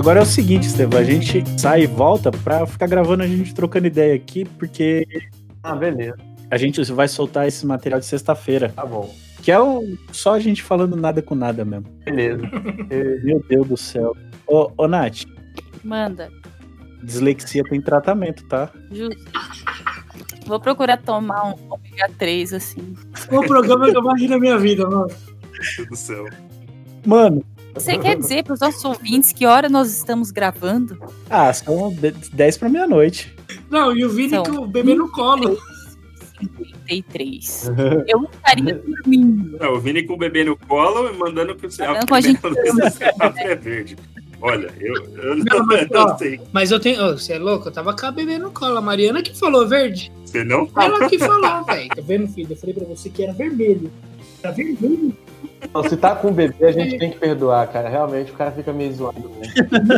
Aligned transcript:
Agora 0.00 0.20
é 0.20 0.22
o 0.22 0.26
seguinte, 0.26 0.66
Estevam, 0.66 0.98
a 0.98 1.04
gente 1.04 1.44
sai 1.60 1.82
e 1.82 1.86
volta 1.86 2.30
pra 2.30 2.66
ficar 2.66 2.86
gravando 2.86 3.22
a 3.22 3.26
gente 3.26 3.52
trocando 3.52 3.86
ideia 3.86 4.14
aqui, 4.14 4.46
porque 4.58 5.06
Ah, 5.62 5.76
beleza. 5.76 6.16
a 6.50 6.56
gente 6.56 6.82
vai 6.90 7.06
soltar 7.06 7.46
esse 7.46 7.66
material 7.66 8.00
de 8.00 8.06
sexta-feira. 8.06 8.70
Tá 8.74 8.86
bom. 8.86 9.14
Que 9.42 9.52
é 9.52 9.60
o, 9.60 9.82
só 10.10 10.32
a 10.34 10.40
gente 10.40 10.62
falando 10.62 10.96
nada 10.96 11.20
com 11.20 11.34
nada 11.34 11.66
mesmo. 11.66 11.84
Beleza. 12.02 12.40
Meu 13.22 13.44
Deus 13.46 13.68
do 13.68 13.76
céu. 13.76 14.16
Ô, 14.46 14.70
ô 14.78 14.88
Nath, 14.88 15.24
Manda. 15.84 16.30
dislexia 17.02 17.62
tem 17.64 17.78
tratamento, 17.82 18.42
tá? 18.48 18.70
Justo. 18.90 19.20
Vou 20.46 20.58
procurar 20.58 20.96
tomar 20.96 21.44
um 21.44 21.54
ômega 21.68 22.08
3, 22.18 22.54
assim. 22.54 22.94
O 23.30 23.42
programa 23.46 23.90
que 23.90 23.96
eu 23.98 24.02
mais 24.02 24.18
ri 24.18 24.28
na 24.28 24.38
minha 24.38 24.56
vida, 24.58 24.88
mano. 24.88 25.08
Meu 25.08 25.60
Deus 25.76 25.88
do 25.90 25.96
céu. 25.96 26.24
Mano, 27.04 27.44
Você 27.74 27.96
quer 27.98 28.16
dizer 28.16 28.44
para 28.44 28.54
os 28.54 28.60
nossos 28.60 28.84
ouvintes 28.84 29.32
que 29.32 29.46
hora 29.46 29.68
nós 29.68 29.92
estamos 29.92 30.30
gravando? 30.30 30.98
ah, 31.28 31.52
são 31.52 31.92
de- 31.92 32.12
10 32.32 32.58
pra 32.58 32.68
meia-noite. 32.68 33.34
Não, 33.70 33.96
e 33.96 34.04
o 34.04 34.10
Vini 34.10 34.30
São 34.30 34.42
com 34.44 34.52
o 34.62 34.66
bebê 34.66 34.94
no 34.94 35.10
colo. 35.10 35.56
53. 36.40 37.70
Eu 38.08 38.24
estaria 38.32 38.74
dormindo. 38.74 39.58
Não, 39.58 39.74
o 39.74 39.80
Vini 39.80 40.02
com 40.02 40.14
o 40.14 40.16
bebê 40.16 40.44
no 40.44 40.56
colo 40.56 41.08
e 41.12 41.16
mandando 41.16 41.54
pro 41.54 41.70
céu. 41.70 41.88
Mandando 41.88 42.06
com 42.06 42.14
a 42.14 42.20
gente- 42.20 42.40
é 43.38 43.54
verde. 43.54 43.96
Olha, 44.42 44.72
eu, 44.80 44.94
eu 45.18 45.36
Não, 45.36 45.44
não, 45.58 45.66
mas, 45.66 45.82
eu 45.90 46.00
ó, 46.00 46.06
não 46.08 46.18
sei. 46.18 46.40
Mas 46.50 46.70
eu 46.70 46.80
tenho. 46.80 47.04
ô, 47.04 47.12
Você 47.12 47.34
é 47.34 47.38
louco? 47.38 47.68
Eu 47.68 47.72
tava 47.72 47.94
com 47.94 48.06
a 48.06 48.10
bebê 48.10 48.38
no 48.38 48.50
colo. 48.50 48.78
A 48.78 48.80
Mariana 48.80 49.22
que 49.22 49.38
falou 49.38 49.68
verde. 49.68 50.10
Você 50.24 50.42
não 50.42 50.66
Ela 50.76 51.08
que 51.10 51.18
falou, 51.18 51.62
velho. 51.66 51.88
Tá 51.90 52.00
vendo, 52.02 52.26
filho? 52.28 52.50
Eu 52.50 52.56
falei 52.56 52.74
pra 52.74 52.86
você 52.86 53.10
que 53.10 53.22
era 53.22 53.34
vermelho. 53.34 53.92
Era 54.42 54.50
vermelho. 54.54 55.14
Então, 55.62 55.82
se 55.84 55.96
tá 55.96 56.16
com 56.16 56.32
bebê, 56.32 56.66
a 56.66 56.72
gente 56.72 56.98
tem 56.98 57.10
que 57.10 57.18
perdoar, 57.18 57.66
cara. 57.68 57.88
Realmente 57.88 58.32
o 58.32 58.34
cara 58.34 58.50
fica 58.50 58.72
meio 58.72 58.92
zoado. 58.94 59.20
Né? 59.20 59.52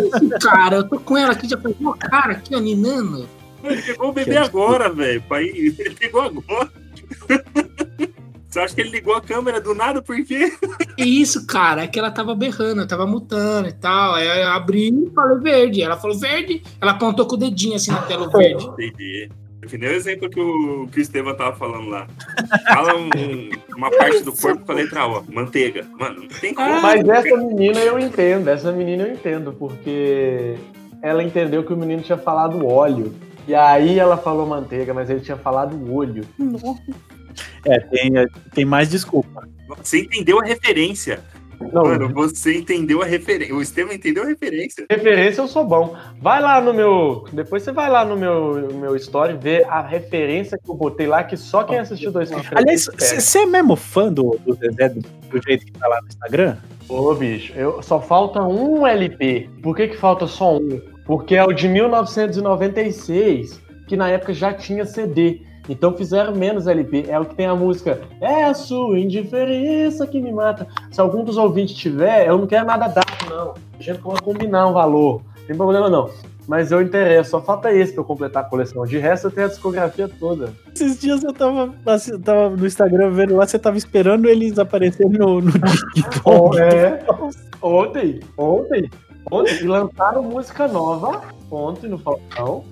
Isso, 0.07 0.39
cara, 0.41 0.77
eu 0.77 0.89
tô 0.89 0.99
com 0.99 1.17
ela 1.17 1.33
aqui, 1.33 1.49
já 1.49 1.57
pegou 1.57 1.93
a 1.93 1.97
cara 1.97 2.33
aqui, 2.33 2.55
ó, 2.55 2.61
ninando. 2.61 3.29
Ele 3.63 3.83
pegou 3.83 4.09
o 4.09 4.13
bebê 4.13 4.37
agora, 4.37 4.91
velho. 4.93 5.23
pai. 5.23 5.45
Ele 5.55 5.95
pegou 5.99 6.21
agora. 6.21 6.71
Você 8.53 8.61
acha 8.61 8.75
que 8.75 8.83
ele 8.83 8.91
ligou 8.91 9.15
a 9.15 9.21
câmera 9.23 9.63
do 9.63 9.75
nada? 9.75 10.03
Por 10.03 10.23
quê? 10.27 10.53
E 10.99 11.23
isso, 11.23 11.47
cara, 11.47 11.85
é 11.85 11.87
que 11.87 11.99
ela 11.99 12.11
tava 12.11 12.35
berrando, 12.35 12.87
tava 12.87 13.07
mutando 13.07 13.67
e 13.67 13.73
tal. 13.73 14.15
Aí 14.15 14.27
eu 14.27 14.49
abri 14.49 14.89
e 14.91 15.11
falei 15.15 15.39
verde. 15.39 15.81
Ela 15.81 15.97
falou 15.97 16.19
verde, 16.19 16.63
ela 16.79 16.93
apontou 16.93 17.25
com 17.25 17.35
o 17.35 17.39
dedinho 17.39 17.77
assim 17.77 17.91
na 17.91 18.03
tela 18.03 18.27
o 18.27 18.31
verde. 18.31 18.67
Entendi. 18.67 19.31
Que 19.69 19.79
nem 19.79 19.89
o 19.89 19.93
exemplo 19.93 20.29
que 20.29 20.41
o, 20.41 20.87
que 20.89 20.99
o 20.99 21.03
Estevam 21.03 21.35
tava 21.37 21.57
falando 21.57 21.89
lá. 21.89 22.07
Fala 22.67 22.97
um- 22.97 23.09
uma 23.77 23.91
parte 23.91 24.23
do 24.23 24.33
corpo 24.33 24.65
com 24.67 24.73
a 24.73 24.75
letra 24.75 25.07
O. 25.07 25.25
Manteiga. 25.33 25.87
Mano, 25.99 26.23
não 26.23 26.29
tem 26.29 26.53
como. 26.53 26.83
Mas 26.83 27.09
essa 27.09 27.37
menina 27.37 27.79
eu 27.81 27.99
entendo, 27.99 28.49
essa 28.49 28.73
menina 28.73 29.05
eu 29.05 29.13
entendo, 29.15 29.53
porque 29.53 30.57
ela 31.01 31.23
entendeu 31.23 31.63
que 31.65 31.73
o 31.73 31.77
menino 31.77 32.03
tinha 32.03 32.19
falado 32.19 32.67
óleo. 32.67 33.15
E 33.47 33.55
aí 33.55 33.99
ela 33.99 34.17
falou 34.17 34.47
manteiga, 34.47 34.93
mas 34.95 35.09
ele 35.11 35.21
tinha 35.21 35.37
falado 35.37 35.93
olho. 35.93 36.25
É, 37.65 37.79
tem, 37.81 38.13
tem 38.55 38.65
mais 38.65 38.89
desculpa. 38.91 39.49
Você 39.79 40.01
entendeu 40.01 40.41
a 40.41 40.45
referência. 40.45 41.21
Não, 41.73 41.85
Mano, 41.85 42.09
você 42.13 42.59
entendeu 42.59 43.03
a 43.03 43.05
referência. 43.05 43.55
O 43.55 43.63
Estevam 43.63 43.93
entendeu 43.93 44.23
a 44.23 44.27
referência. 44.27 44.87
referência 44.91 45.41
eu 45.41 45.49
sou 45.49 45.65
bom. 45.65 45.97
Vai 46.21 46.41
lá 46.41 46.61
no 46.61 46.73
meu. 46.73 47.25
Depois 47.33 47.63
você 47.63 47.73
vai 47.73 47.91
lá 47.91 48.05
no 48.05 48.17
meu, 48.17 48.73
meu 48.73 48.97
story 48.97 49.37
ver 49.37 49.65
a 49.69 49.83
referência 49.83 50.59
que 50.59 50.69
eu 50.69 50.75
botei 50.75 51.07
lá, 51.07 51.23
que 51.25 51.37
só 51.37 51.63
quem 51.65 51.79
assistiu 51.79 52.11
dois 52.11 52.29
filmes 52.29 52.49
Aliás, 52.53 52.89
você 52.97 53.39
é 53.41 53.47
mesmo 53.47 53.77
fã 53.77 54.13
do, 54.13 54.39
do 54.45 54.55
Zezé 54.55 54.89
do, 54.89 55.01
do 55.01 55.43
jeito 55.43 55.67
que 55.67 55.73
tá 55.73 55.87
lá 55.89 56.01
no 56.01 56.09
Instagram? 56.09 56.57
Ô, 56.89 57.15
bicho, 57.15 57.53
eu, 57.57 57.83
só 57.83 58.01
falta 58.01 58.43
um 58.43 58.87
LP. 58.87 59.49
Por 59.63 59.77
que, 59.77 59.89
que 59.89 59.97
falta 59.97 60.27
só 60.27 60.57
um? 60.57 60.81
Porque 61.07 61.35
é 61.35 61.45
o 61.45 61.53
de 61.53 61.69
1996, 61.69 63.61
que 63.87 63.97
na 63.97 64.09
época 64.11 64.35
já 64.35 64.53
tinha 64.53 64.85
CD. 64.85 65.41
Então 65.69 65.97
fizeram 65.97 66.35
menos 66.35 66.67
LP. 66.67 67.07
É 67.09 67.19
o 67.19 67.25
que 67.25 67.35
tem 67.35 67.47
a 67.47 67.55
música 67.55 68.01
É 68.21 68.45
a 68.45 68.55
sua 68.55 68.99
indiferença 68.99 70.07
que 70.07 70.21
me 70.21 70.33
mata. 70.33 70.67
Se 70.91 71.01
algum 71.01 71.25
dos 71.25 71.37
ouvintes 71.37 71.77
tiver, 71.77 72.27
eu 72.27 72.39
não 72.39 72.47
quero 72.47 72.67
nada 72.67 72.89
dado, 72.89 73.07
não. 73.31 73.55
A 73.79 73.83
gente 73.83 74.01
pode 74.01 74.23
combinar 74.23 74.69
um 74.69 74.73
valor. 74.73 75.23
Não 75.41 75.47
tem 75.47 75.57
problema, 75.57 75.89
não. 75.89 76.11
Mas 76.47 76.73
eu 76.73 76.83
interesso. 76.83 77.31
Só 77.31 77.41
falta 77.41 77.73
esse 77.73 77.93
pra 77.93 78.01
eu 78.01 78.05
completar 78.05 78.43
a 78.43 78.47
coleção. 78.47 78.85
De 78.85 78.99
resto, 78.99 79.29
eu 79.29 79.31
tenho 79.31 79.47
a 79.47 79.51
discografia 79.51 80.09
toda. 80.09 80.53
Esses 80.75 80.99
dias 80.99 81.23
eu 81.23 81.33
tava, 81.33 81.73
assim, 81.87 82.13
eu 82.13 82.21
tava 82.21 82.51
no 82.51 82.67
Instagram 82.67 83.11
vendo 83.13 83.37
lá, 83.37 83.47
você 83.47 83.59
tava 83.59 83.79
esperando 83.79 84.29
eles 84.29 84.59
aparecerem 84.59 85.13
no, 85.13 85.41
no 85.41 85.53
disco. 85.95 86.21
Oh, 86.25 86.59
é. 86.59 87.05
Ontem, 87.61 88.21
ontem, 88.37 88.91
ontem, 89.31 89.63
e 89.63 89.67
lançaram 89.69 90.23
música 90.25 90.67
nova 90.67 91.23
ontem 91.51 91.89
no 91.89 91.99
Falcão. 91.99 92.65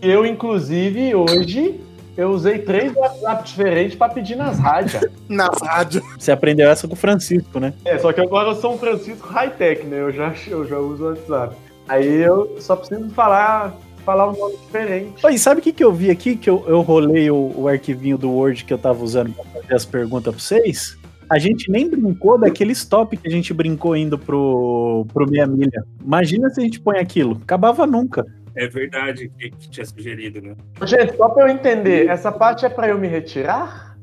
Eu, 0.00 0.24
inclusive, 0.24 1.14
hoje, 1.14 1.80
eu 2.16 2.30
usei 2.30 2.58
três 2.58 2.94
WhatsApp 2.94 3.44
diferentes 3.44 3.96
pra 3.96 4.08
pedir 4.08 4.36
nas 4.36 4.58
rádios. 4.58 5.04
Na 5.28 5.50
rádio. 5.62 6.02
Você 6.18 6.30
aprendeu 6.30 6.68
essa 6.68 6.86
com 6.86 6.94
o 6.94 6.96
Francisco, 6.96 7.58
né? 7.58 7.72
é, 7.84 7.98
só 7.98 8.12
que 8.12 8.20
agora 8.20 8.50
eu 8.50 8.54
sou 8.54 8.74
um 8.74 8.78
Francisco 8.78 9.26
high-tech, 9.28 9.86
né? 9.86 10.00
Eu 10.00 10.12
já, 10.12 10.34
eu 10.48 10.66
já 10.66 10.78
uso 10.78 11.04
o 11.04 11.08
WhatsApp. 11.08 11.56
Aí 11.88 12.20
eu 12.20 12.56
só 12.60 12.76
preciso 12.76 13.08
falar, 13.10 13.74
falar 14.04 14.30
um 14.30 14.36
nome 14.36 14.56
diferente. 14.56 15.24
Oi, 15.24 15.38
sabe 15.38 15.60
o 15.60 15.62
que, 15.62 15.72
que 15.72 15.82
eu 15.82 15.92
vi 15.92 16.10
aqui? 16.10 16.36
Que 16.36 16.50
eu, 16.50 16.64
eu 16.66 16.80
rolei 16.80 17.30
o, 17.30 17.52
o 17.56 17.68
arquivinho 17.68 18.18
do 18.18 18.30
Word 18.30 18.64
que 18.64 18.72
eu 18.72 18.78
tava 18.78 19.02
usando 19.02 19.32
pra 19.32 19.44
fazer 19.44 19.74
as 19.74 19.84
perguntas 19.84 20.34
pra 20.34 20.42
vocês. 20.42 20.98
A 21.28 21.38
gente 21.38 21.70
nem 21.70 21.88
brincou 21.88 22.38
daquele 22.38 22.72
stop 22.72 23.16
que 23.16 23.26
a 23.26 23.30
gente 23.30 23.54
brincou 23.54 23.96
indo 23.96 24.18
pro, 24.18 25.06
pro 25.14 25.28
Meia 25.28 25.46
Milha. 25.46 25.82
Imagina 26.04 26.50
se 26.50 26.60
a 26.60 26.62
gente 26.62 26.78
põe 26.78 26.98
aquilo. 26.98 27.40
Acabava 27.42 27.86
nunca. 27.86 28.26
É 28.56 28.68
verdade 28.68 29.30
que, 29.38 29.50
que 29.50 29.70
tinha 29.70 29.86
sugerido, 29.86 30.40
né? 30.40 30.54
Gente, 30.84 31.16
só 31.16 31.28
pra 31.28 31.44
eu 31.44 31.48
entender, 31.48 32.08
essa 32.08 32.30
parte 32.30 32.66
é 32.66 32.68
pra 32.68 32.88
eu 32.88 32.98
me 32.98 33.08
retirar? 33.08 33.96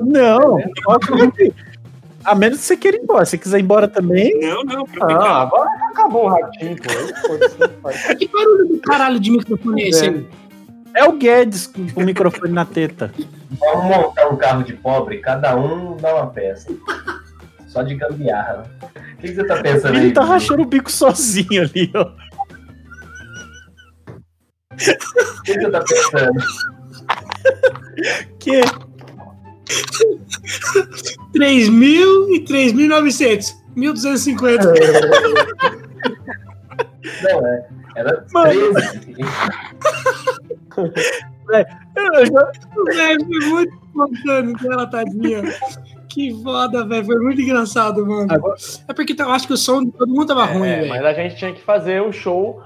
Não. 0.00 0.58
A 2.24 2.34
menos 2.34 2.60
que 2.60 2.64
você 2.64 2.76
queira 2.76 2.96
ir 2.96 3.00
embora. 3.00 3.24
Se 3.24 3.32
você 3.32 3.38
quiser 3.38 3.58
ir 3.58 3.62
embora 3.62 3.88
também, 3.88 4.38
Não, 4.40 4.62
não, 4.62 4.84
pra 4.84 5.06
Ah, 5.06 5.42
agora 5.42 5.70
acabou 5.90 6.26
o 6.26 6.28
ratinho, 6.28 6.76
pô. 6.76 7.88
Que 8.16 8.28
barulho 8.28 8.68
do 8.68 8.80
caralho 8.80 9.20
de 9.20 9.30
microfone 9.30 9.82
é 9.82 9.88
esse 9.88 10.26
é 10.94 11.04
o 11.04 11.12
Guedes 11.12 11.66
com 11.66 11.82
o 11.96 12.04
microfone 12.04 12.52
na 12.52 12.64
teta. 12.64 13.12
Vamos 13.58 13.84
montar 13.84 14.28
um 14.28 14.36
carro 14.36 14.62
de 14.62 14.74
pobre, 14.74 15.18
cada 15.18 15.56
um 15.56 15.96
dá 15.96 16.14
uma 16.16 16.26
peça. 16.28 16.72
Só 17.66 17.82
de 17.82 17.94
gambiarra. 17.94 18.64
O 18.82 19.16
que, 19.18 19.28
que 19.28 19.34
você 19.34 19.44
tá 19.44 19.62
pensando 19.62 19.96
aí? 19.96 20.04
Ele 20.04 20.12
tá 20.12 20.22
rachando 20.22 20.62
o 20.62 20.66
bico 20.66 20.90
sozinho 20.90 21.62
ali, 21.62 21.90
ó. 21.94 22.10
O 24.90 25.42
que, 25.42 25.54
você 25.54 25.70
tá 25.70 25.80
pensando? 25.84 26.40
Que 28.38 28.60
3.000 31.34 32.34
e 32.34 32.44
3.900. 32.44 33.62
1.250. 33.76 34.64
Não, 37.22 37.46
é. 37.46 37.66
Era 37.96 38.24
Mano. 38.32 38.50
13. 38.74 39.02
eu 41.96 42.26
já, 42.26 42.50
Velho, 42.94 43.26
foi 43.26 43.40
muito 43.50 43.74
espontâneo 43.84 44.56
dela, 44.58 44.86
tadinha. 44.86 45.42
Que 46.08 46.34
foda, 46.42 46.86
velho. 46.86 47.04
Foi 47.04 47.18
muito 47.18 47.40
engraçado, 47.40 48.06
mano. 48.06 48.26
Agora- 48.32 48.56
É 48.88 48.92
porque 48.94 49.14
eu 49.18 49.30
acho 49.30 49.46
que 49.46 49.52
o 49.52 49.56
som 49.56 49.84
de 49.84 49.92
todo 49.92 50.08
mundo 50.08 50.26
tava 50.26 50.44
ruim, 50.44 50.68
É, 50.68 50.76
velho. 50.76 50.88
mas 50.88 51.04
a 51.04 51.12
gente 51.14 51.36
tinha 51.36 51.52
que 51.52 51.62
fazer 51.62 52.02
o 52.02 52.12
show 52.12 52.62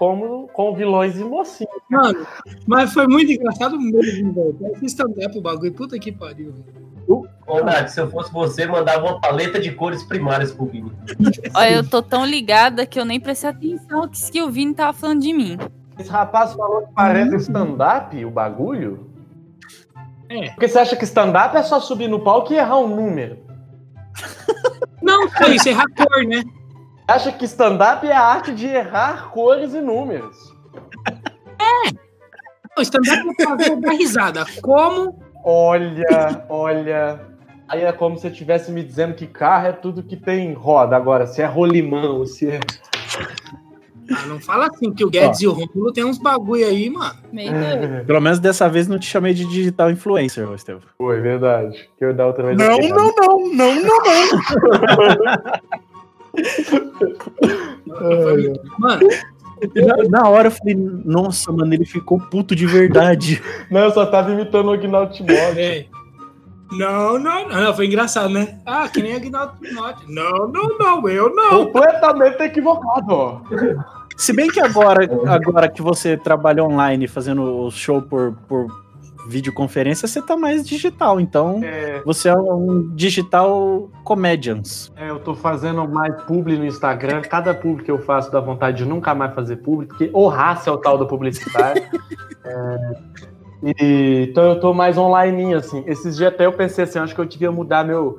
como, 0.00 0.48
com 0.48 0.74
vilões 0.74 1.18
e 1.18 1.22
mocinhos. 1.22 1.70
Mano, 1.90 2.26
mas 2.66 2.90
foi 2.90 3.06
muito 3.06 3.30
engraçado 3.30 3.78
mesmo, 3.78 4.32
velho. 4.32 4.56
Parece 4.58 4.86
stand-up 4.86 5.36
o 5.36 5.42
bagulho. 5.42 5.74
Puta 5.74 5.98
que 5.98 6.10
pariu, 6.10 6.54
velho. 6.54 7.28
Ô, 7.46 7.60
Nath, 7.62 7.88
se 7.88 8.00
eu 8.00 8.10
fosse 8.10 8.32
você, 8.32 8.64
mandava 8.64 9.04
uma 9.04 9.20
paleta 9.20 9.60
de 9.60 9.72
cores 9.72 10.02
primárias 10.02 10.52
pro 10.52 10.64
Vini. 10.64 10.90
Olha, 11.54 11.70
eu 11.70 11.86
tô 11.86 12.00
tão 12.00 12.24
ligada 12.24 12.86
que 12.86 12.98
eu 12.98 13.04
nem 13.04 13.20
prestei 13.20 13.50
atenção 13.50 14.08
que, 14.08 14.40
o 14.40 14.48
Vini 14.48 14.72
tava 14.72 14.94
falando 14.94 15.20
de 15.20 15.34
mim. 15.34 15.58
Esse 15.98 16.08
rapaz 16.08 16.54
falou 16.54 16.86
que 16.86 16.94
parece 16.94 17.36
stand-up, 17.36 18.24
o 18.24 18.30
bagulho. 18.30 19.06
É. 20.30 20.48
Porque 20.52 20.66
você 20.66 20.78
acha 20.78 20.96
que 20.96 21.04
stand-up 21.04 21.54
é 21.54 21.62
só 21.62 21.78
subir 21.78 22.08
no 22.08 22.20
palco 22.20 22.54
e 22.54 22.56
errar 22.56 22.78
um 22.78 22.88
número? 22.88 23.38
Não, 25.02 25.28
foi 25.28 25.56
isso, 25.56 25.68
errar 25.68 25.84
cor, 25.94 26.24
né? 26.24 26.42
Acha 27.10 27.32
que 27.32 27.44
stand-up 27.44 28.06
é 28.06 28.12
a 28.12 28.22
arte 28.22 28.52
de 28.52 28.66
errar 28.68 29.30
cores 29.30 29.74
e 29.74 29.80
números? 29.80 30.54
Não, 32.76 32.82
stand-up 32.82 33.28
é 33.38 33.44
fazer 33.44 33.76
dar 33.80 33.90
risada. 33.90 34.46
Como? 34.62 35.18
Olha, 35.44 36.44
olha. 36.48 37.20
Aí 37.68 37.82
é 37.84 37.90
como 37.92 38.16
se 38.16 38.26
eu 38.28 38.30
estivesse 38.30 38.70
me 38.70 38.82
dizendo 38.84 39.14
que 39.14 39.26
carro 39.26 39.66
é 39.66 39.72
tudo 39.72 40.02
que 40.04 40.16
tem 40.16 40.52
roda. 40.52 40.96
Agora, 40.96 41.26
se 41.26 41.42
é 41.42 41.46
rolimão, 41.46 42.24
se 42.26 42.48
é. 42.48 42.60
Ah, 44.12 44.26
não 44.26 44.40
fala 44.40 44.66
assim, 44.66 44.92
que 44.92 45.04
o 45.04 45.10
Guedes 45.10 45.40
e 45.40 45.46
o 45.46 45.52
Rômulo 45.52 45.92
tem 45.92 46.04
uns 46.04 46.18
bagulho 46.18 46.66
aí, 46.66 46.90
mano. 46.90 47.14
Meio 47.32 47.52
doido. 47.52 48.04
pelo 48.06 48.20
menos 48.20 48.38
dessa 48.40 48.68
vez 48.68 48.88
não 48.88 48.98
te 48.98 49.06
chamei 49.06 49.32
de 49.34 49.44
digital 49.46 49.88
influencer, 49.90 50.48
ô, 50.48 50.54
Estevam. 50.54 50.82
Foi 50.98 51.20
verdade. 51.20 51.88
Que 51.96 52.04
eu 52.04 52.14
da 52.14 52.26
outra 52.26 52.44
vez. 52.44 52.56
Não, 52.58 52.74
fiquei- 52.74 52.88
não, 52.92 53.12
não, 53.16 53.52
não, 53.54 53.82
não, 53.82 54.00
Mano, 58.78 59.08
Na, 59.74 60.20
na 60.20 60.28
hora 60.28 60.48
eu 60.48 60.52
falei, 60.52 60.74
nossa, 60.74 61.52
mano, 61.52 61.72
ele 61.74 61.84
ficou 61.84 62.18
puto 62.18 62.54
de 62.54 62.66
verdade. 62.66 63.42
Não, 63.70 63.80
eu 63.80 63.90
só 63.90 64.06
tava 64.06 64.32
imitando 64.32 64.68
o 64.68 64.72
Agnaldo 64.72 65.12
Timóteo. 65.12 65.86
Não, 66.72 67.18
não, 67.18 67.48
não, 67.48 67.74
foi 67.74 67.86
engraçado, 67.86 68.32
né? 68.32 68.60
Ah, 68.64 68.88
que 68.88 69.02
nem 69.02 69.14
Aguinaldo 69.14 69.54
Timóteo. 69.60 70.08
Não, 70.08 70.48
não, 70.48 70.78
não, 70.78 71.08
eu 71.08 71.34
não. 71.34 71.66
Completamente 71.66 72.40
equivocado, 72.42 73.12
ó. 73.12 73.40
Se 74.16 74.32
bem 74.32 74.48
que 74.48 74.60
agora, 74.60 75.08
agora 75.26 75.68
que 75.68 75.82
você 75.82 76.16
trabalha 76.16 76.64
online 76.64 77.08
fazendo 77.08 77.42
o 77.42 77.70
show 77.70 78.00
por, 78.00 78.34
por 78.46 78.68
videoconferência, 79.28 80.06
você 80.08 80.20
tá 80.22 80.36
mais 80.36 80.66
digital. 80.66 81.20
Então, 81.20 81.60
É, 81.62 82.02
você 82.04 82.28
é 82.28 82.34
um 82.34 82.90
digital 82.94 83.90
comedians. 84.04 84.92
é, 84.96 85.10
eu 85.10 85.18
tô 85.18 85.34
fazendo 85.34 85.86
mais 85.88 86.14
publi 86.24 86.56
no 86.58 86.64
Instagram. 86.64 87.20
Cada 87.22 87.54
publi 87.54 87.84
que 87.84 87.90
eu 87.90 87.98
faço 87.98 88.30
dá 88.30 88.40
vontade 88.40 88.78
de 88.78 88.84
nunca 88.84 89.14
mais 89.14 89.34
fazer 89.34 89.56
publi, 89.56 89.86
porque 89.86 90.10
o 90.12 90.26
raça 90.28 90.70
é 90.70 90.72
o 90.72 90.78
tal 90.78 90.98
do 90.98 91.06
publicitário. 91.06 91.82
É, 92.42 92.96
e, 93.62 94.26
então 94.30 94.44
eu 94.44 94.58
tô 94.58 94.72
mais 94.72 94.96
online, 94.96 95.54
assim. 95.54 95.84
Esses 95.86 96.16
dias 96.16 96.32
até 96.32 96.46
eu 96.46 96.52
pensei 96.54 96.84
assim, 96.84 96.98
acho 96.98 97.14
que 97.14 97.20
eu 97.20 97.26
devia 97.26 97.52
mudar 97.52 97.84
meu, 97.84 98.18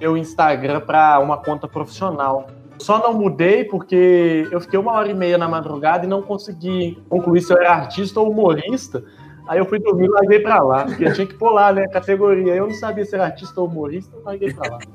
meu 0.00 0.16
Instagram 0.16 0.80
pra 0.80 1.18
uma 1.18 1.36
conta 1.36 1.66
profissional. 1.66 2.46
Só 2.78 2.98
não 3.00 3.12
mudei 3.12 3.64
porque 3.64 4.46
eu 4.52 4.60
fiquei 4.60 4.78
uma 4.78 4.92
hora 4.92 5.08
e 5.08 5.14
meia 5.14 5.36
na 5.36 5.48
madrugada 5.48 6.04
e 6.04 6.08
não 6.08 6.22
consegui 6.22 7.02
concluir 7.08 7.40
se 7.40 7.52
eu 7.52 7.58
era 7.58 7.72
artista 7.72 8.20
ou 8.20 8.30
humorista. 8.30 9.02
Aí 9.48 9.58
eu 9.58 9.64
fui 9.64 9.78
dormir 9.78 10.06
e 10.06 10.08
larguei 10.08 10.40
pra 10.40 10.62
lá, 10.62 10.84
porque 10.84 11.04
eu 11.04 11.12
tinha 11.12 11.26
que 11.26 11.34
pular, 11.34 11.72
né? 11.74 11.86
Categoria. 11.88 12.54
Eu 12.54 12.66
não 12.66 12.74
sabia 12.74 13.04
se 13.04 13.14
era 13.14 13.24
artista 13.24 13.60
ou 13.60 13.68
humorista, 13.68 14.16
eu 14.16 14.22
larguei 14.24 14.52
pra 14.52 14.70
lá. 14.72 14.78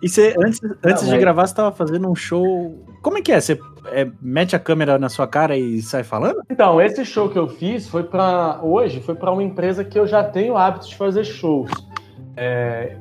E 0.00 0.08
você, 0.08 0.36
antes, 0.38 0.60
antes 0.84 1.04
de 1.04 1.10
mas- 1.10 1.20
gravar, 1.20 1.44
você 1.44 1.52
tava 1.56 1.72
fazendo 1.72 2.08
um 2.08 2.14
show. 2.14 2.78
Como 3.02 3.18
é 3.18 3.22
que 3.22 3.32
é? 3.32 3.40
Você 3.40 3.58
é, 3.86 4.08
mete 4.22 4.54
a 4.54 4.58
câmera 4.58 5.00
na 5.00 5.08
sua 5.08 5.26
cara 5.26 5.56
e 5.56 5.82
sai 5.82 6.04
falando? 6.04 6.40
Então, 6.48 6.80
esse 6.80 7.04
show 7.04 7.28
que 7.28 7.36
eu 7.36 7.48
fiz 7.48 7.88
foi 7.88 8.04
para 8.04 8.60
hoje, 8.62 9.00
foi 9.00 9.16
para 9.16 9.32
uma 9.32 9.42
empresa 9.42 9.82
que 9.82 9.98
eu 9.98 10.06
já 10.06 10.22
tenho 10.22 10.54
o 10.54 10.56
hábito 10.56 10.86
de 10.88 10.94
fazer 10.94 11.24
shows. 11.24 11.68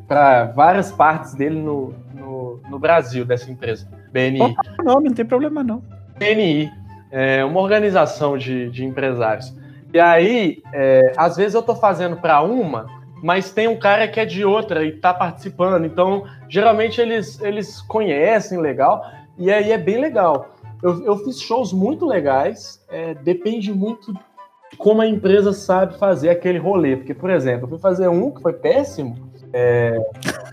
para 0.07 0.45
várias 0.55 0.91
partes 0.91 1.35
dele 1.35 1.59
no, 1.61 1.93
no, 2.15 2.59
no 2.69 2.79
Brasil, 2.79 3.23
dessa 3.23 3.51
empresa. 3.51 3.87
BNI. 4.11 4.55
Não, 4.83 4.99
não 4.99 5.13
tem 5.13 5.25
problema 5.25 5.63
não. 5.63 5.83
BNI, 6.17 6.71
é 7.11 7.45
uma 7.45 7.59
organização 7.59 8.35
de, 8.37 8.69
de 8.71 8.83
empresários. 8.83 9.53
E 9.93 9.99
aí, 9.99 10.61
é, 10.73 11.13
às 11.15 11.37
vezes 11.37 11.53
eu 11.53 11.61
tô 11.63 11.75
fazendo 11.75 12.17
para 12.17 12.41
uma, 12.41 12.87
mas 13.23 13.51
tem 13.51 13.67
um 13.67 13.77
cara 13.79 14.07
que 14.07 14.19
é 14.19 14.25
de 14.25 14.43
outra 14.43 14.83
e 14.83 14.91
tá 14.91 15.13
participando. 15.13 15.85
Então, 15.85 16.25
geralmente 16.49 16.99
eles, 16.99 17.39
eles 17.41 17.81
conhecem 17.81 18.59
legal, 18.59 19.03
e 19.37 19.51
aí 19.51 19.71
é 19.71 19.77
bem 19.77 19.99
legal. 19.99 20.55
Eu, 20.83 21.03
eu 21.03 21.17
fiz 21.19 21.41
shows 21.41 21.73
muito 21.73 22.05
legais, 22.05 22.83
é, 22.89 23.13
depende 23.15 23.73
muito 23.73 24.13
de 24.13 24.77
como 24.77 25.01
a 25.01 25.07
empresa 25.07 25.53
sabe 25.53 25.97
fazer 25.97 26.29
aquele 26.29 26.59
rolê. 26.59 26.97
Porque, 26.97 27.13
por 27.13 27.29
exemplo, 27.29 27.63
eu 27.65 27.69
fui 27.69 27.79
fazer 27.79 28.07
um 28.07 28.29
que 28.31 28.41
foi 28.41 28.53
péssimo, 28.53 29.15
é, 29.53 29.97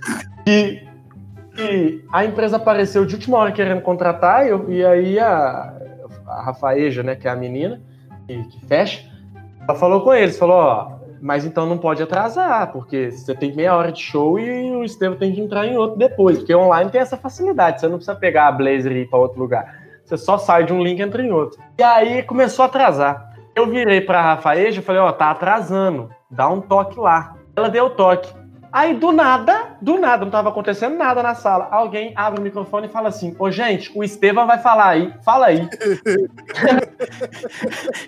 e, 0.47 0.83
e 1.59 2.05
a 2.13 2.25
empresa 2.25 2.57
apareceu 2.57 3.05
de 3.05 3.15
última 3.17 3.37
hora 3.39 3.53
querendo 3.53 3.83
contratar, 3.83 4.47
e, 4.47 4.51
eu- 4.51 4.71
e 4.71 4.85
aí 4.85 5.19
a, 5.19 5.75
a 6.27 6.43
Rafaeja, 6.43 7.03
né, 7.03 7.17
que 7.17 7.27
é 7.29 7.31
a 7.31 7.37
menina 7.37 7.83
que, 8.27 8.43
que 8.45 8.67
fecha, 8.67 9.05
ela 9.67 9.79
falou 9.79 10.03
com 10.03 10.13
eles, 10.13 10.39
falou, 10.39 10.57
ó, 10.57 10.93
mas 11.21 11.45
então 11.45 11.67
não 11.67 11.79
pode 11.79 12.03
atrasar, 12.03 12.71
porque 12.71 13.11
você 13.11 13.35
tem 13.35 13.55
meia 13.55 13.75
hora 13.75 13.91
de 13.91 14.01
show 14.01 14.39
e 14.39 14.77
o 14.77 14.85
Estevam 14.85 15.17
tem 15.17 15.33
que 15.33 15.41
entrar 15.41 15.67
em 15.67 15.77
outro 15.77 15.97
depois, 15.99 16.39
porque 16.39 16.55
online 16.55 16.91
tem 16.91 17.01
essa 17.01 17.17
facilidade, 17.17 17.81
você 17.81 17.89
não 17.89 17.97
precisa 17.97 18.15
pegar 18.15 18.49
a 18.49 18.53
Blazer 18.53 18.93
e 18.93 19.03
ir 19.03 19.09
para 19.09 19.19
outro 19.19 19.41
lugar. 19.41 19.83
Você 20.05 20.19
só 20.19 20.37
sai 20.37 20.65
de 20.65 20.73
um 20.75 20.83
link 20.83 20.99
e 20.99 21.03
entra 21.03 21.23
em 21.23 21.33
outro. 21.33 21.59
E 21.79 21.83
aí 21.83 22.23
começou 22.23 22.63
a 22.63 22.67
atrasar. 22.67 23.33
Eu 23.57 23.67
virei 23.67 24.03
pra 24.03 24.21
Rafaeja 24.21 24.81
e 24.81 24.85
falei, 24.85 25.01
ó, 25.01 25.11
tá 25.13 25.31
atrasando, 25.31 26.11
dá 26.31 26.47
um 26.47 26.61
toque 26.61 27.01
lá. 27.01 27.35
Ela 27.57 27.71
deu 27.71 27.87
o 27.87 27.91
toque. 27.91 28.31
Aí, 28.75 28.93
do 28.93 29.13
nada, 29.13 29.77
do 29.81 29.97
nada, 29.99 30.25
não 30.25 30.33
tava 30.33 30.49
acontecendo 30.49 30.97
nada 30.97 31.23
na 31.23 31.33
sala. 31.37 31.69
Alguém 31.71 32.13
abre 32.17 32.41
o 32.41 32.43
microfone 32.43 32.89
e 32.89 32.91
fala 32.91 33.09
assim: 33.09 33.33
Ô, 33.39 33.49
gente, 33.49 33.89
o 33.95 34.03
Estevam 34.03 34.49
vai 34.49 34.59
falar 34.59 34.89
aí. 34.89 35.15
Fala 35.25 35.47
aí. 35.47 35.69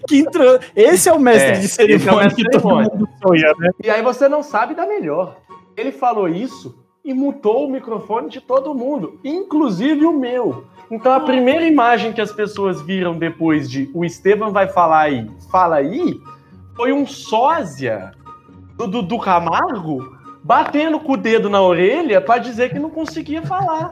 Que 0.09 0.19
entrou... 0.19 0.59
Esse 0.75 1.09
é 1.09 1.13
o 1.13 1.21
mestre 1.21 1.51
É, 1.51 1.59
de 1.59 1.67
é 1.67 1.69
cerimônia 1.69 2.31
sonha, 3.23 3.53
né? 3.59 3.71
E 3.85 3.91
aí 3.91 4.03
você 4.03 4.29
não 4.29 4.43
sabe 4.43 4.75
da 4.75 4.87
melhor. 4.87 5.37
Ele 5.77 5.93
falou 5.93 6.29
isso 6.29 6.77
e 7.05 7.15
mutou 7.15 7.67
o 7.67 7.71
microfone 7.71 8.29
de 8.29 8.41
todo 8.41 8.75
mundo, 8.75 9.21
inclusive 9.23 10.05
o 10.05 10.13
meu. 10.13 10.65
Então 10.91 11.13
a 11.13 11.21
primeira 11.21 11.65
imagem 11.65 12.13
que 12.13 12.21
as 12.21 12.33
pessoas 12.33 12.83
viram 12.83 13.17
depois 13.17 13.71
de 13.71 13.89
o 13.95 14.05
Estevam 14.05 14.51
vai 14.51 14.67
falar 14.67 15.03
aí, 15.03 15.31
fala 15.51 15.77
aí, 15.77 16.21
foi 16.75 16.93
um 16.93 17.07
sósia 17.07 18.13
do 18.77 18.89
Dudu 18.89 19.19
Camargo 19.19 20.17
batendo 20.46 21.00
com 21.00 21.14
o 21.14 21.16
dedo 21.16 21.50
na 21.50 21.60
orelha 21.60 22.20
pra 22.20 22.38
dizer 22.38 22.70
que 22.70 22.78
não 22.78 22.88
conseguia 22.88 23.43
falar. 23.43 23.90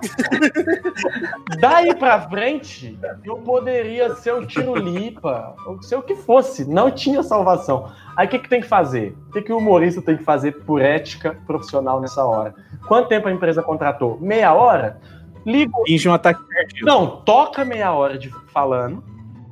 Daí 1.59 1.93
pra 1.97 2.29
frente, 2.29 2.97
eu 3.25 3.39
poderia 3.39 4.15
ser 4.15 4.35
o 4.35 4.47
Tirulipa, 4.47 5.57
ou 5.67 5.83
ser 5.83 5.97
o 5.97 6.03
que 6.03 6.15
fosse, 6.15 6.65
não 6.65 6.93
tinha 6.93 7.25
salvação. 7.25 7.91
Aí 8.17 8.29
o 8.29 8.31
que, 8.31 8.39
que 8.39 8.49
tem 8.49 8.61
que 8.61 8.69
fazer? 8.69 9.17
O 9.31 9.33
que, 9.33 9.43
que 9.43 9.53
o 9.53 9.59
humorista 9.59 10.01
tem 10.01 10.17
que 10.17 10.23
fazer 10.23 10.53
por 10.65 10.81
ética 10.81 11.37
profissional 11.45 12.01
nessa 12.01 12.25
hora? 12.25 12.55
Quanto 12.87 13.09
tempo 13.09 13.27
a 13.27 13.33
empresa 13.33 13.61
contratou? 13.61 14.17
Meia 14.21 14.55
hora? 14.55 15.01
Liga. 15.45 15.73
Finge 15.85 16.09
um 16.09 16.15
ataque 16.15 16.41
cardíaco. 16.41 16.87
Não, 16.87 17.17
toca 17.23 17.65
meia 17.65 17.93
hora 17.93 18.17
de 18.17 18.31
falando. 18.53 19.03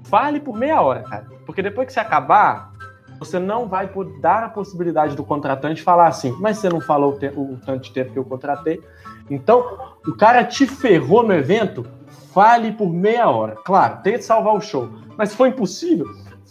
Fale 0.04 0.38
por 0.38 0.56
meia 0.56 0.81
hora, 0.81 1.02
cara. 1.02 1.26
Porque 1.44 1.62
depois 1.62 1.88
que 1.88 1.93
você 1.93 1.99
acabar, 1.99 2.72
você 3.25 3.39
não 3.39 3.69
vai 3.69 3.91
dar 4.21 4.45
a 4.45 4.49
possibilidade 4.49 5.17
do 5.17 5.25
contratante 5.25 5.83
falar 5.83 6.09
assim, 6.09 6.35
mas 6.41 6.59
você 6.59 6.69
não 6.69 6.81
falou 6.81 7.13
o, 7.13 7.19
te- 7.19 7.33
o 7.37 7.59
tanto 7.65 7.85
de 7.85 7.93
tempo 7.93 8.13
que 8.13 8.19
eu 8.19 8.25
contratei. 8.25 8.81
Então, 9.31 9.79
o 10.07 10.15
cara 10.17 10.45
te 10.45 10.67
ferrou 10.67 11.23
no 11.23 11.33
evento, 11.33 11.87
fale 12.33 12.73
por 12.73 12.91
meia 12.91 13.29
hora. 13.29 13.57
Claro, 13.65 14.03
tente 14.03 14.25
salvar 14.25 14.55
o 14.55 14.61
show. 14.61 14.89
Mas 15.17 15.31
se 15.31 15.37
for 15.37 15.47
impossível, 15.47 16.07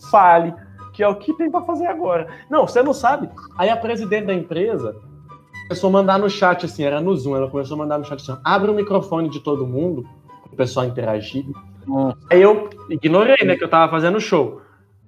fale, 0.09 0.53
que 0.93 1.03
é 1.03 1.07
o 1.07 1.15
que 1.15 1.33
tem 1.33 1.51
pra 1.51 1.61
fazer 1.61 1.87
agora. 1.87 2.27
Não, 2.49 2.67
você 2.67 2.81
não 2.81 2.93
sabe. 2.93 3.29
Aí 3.57 3.69
a 3.69 3.77
presidente 3.77 4.27
da 4.27 4.33
empresa 4.33 4.95
começou 5.63 5.89
a 5.89 5.93
mandar 5.93 6.19
no 6.19 6.29
chat, 6.29 6.65
assim, 6.65 6.83
era 6.83 6.99
no 6.99 7.15
Zoom, 7.15 7.35
ela 7.35 7.49
começou 7.49 7.75
a 7.75 7.77
mandar 7.77 7.97
no 7.97 8.05
chat 8.05 8.19
assim, 8.21 8.39
abre 8.43 8.69
o 8.71 8.73
microfone 8.73 9.29
de 9.29 9.39
todo 9.39 9.65
mundo, 9.65 10.05
o 10.51 10.55
pessoal 10.55 10.85
interagir. 10.85 11.45
Nossa. 11.87 12.17
Aí 12.29 12.41
eu 12.41 12.69
ignorei, 12.89 13.37
né, 13.45 13.55
que 13.55 13.63
eu 13.63 13.69
tava 13.69 13.89
fazendo 13.89 14.19
show. 14.19 14.61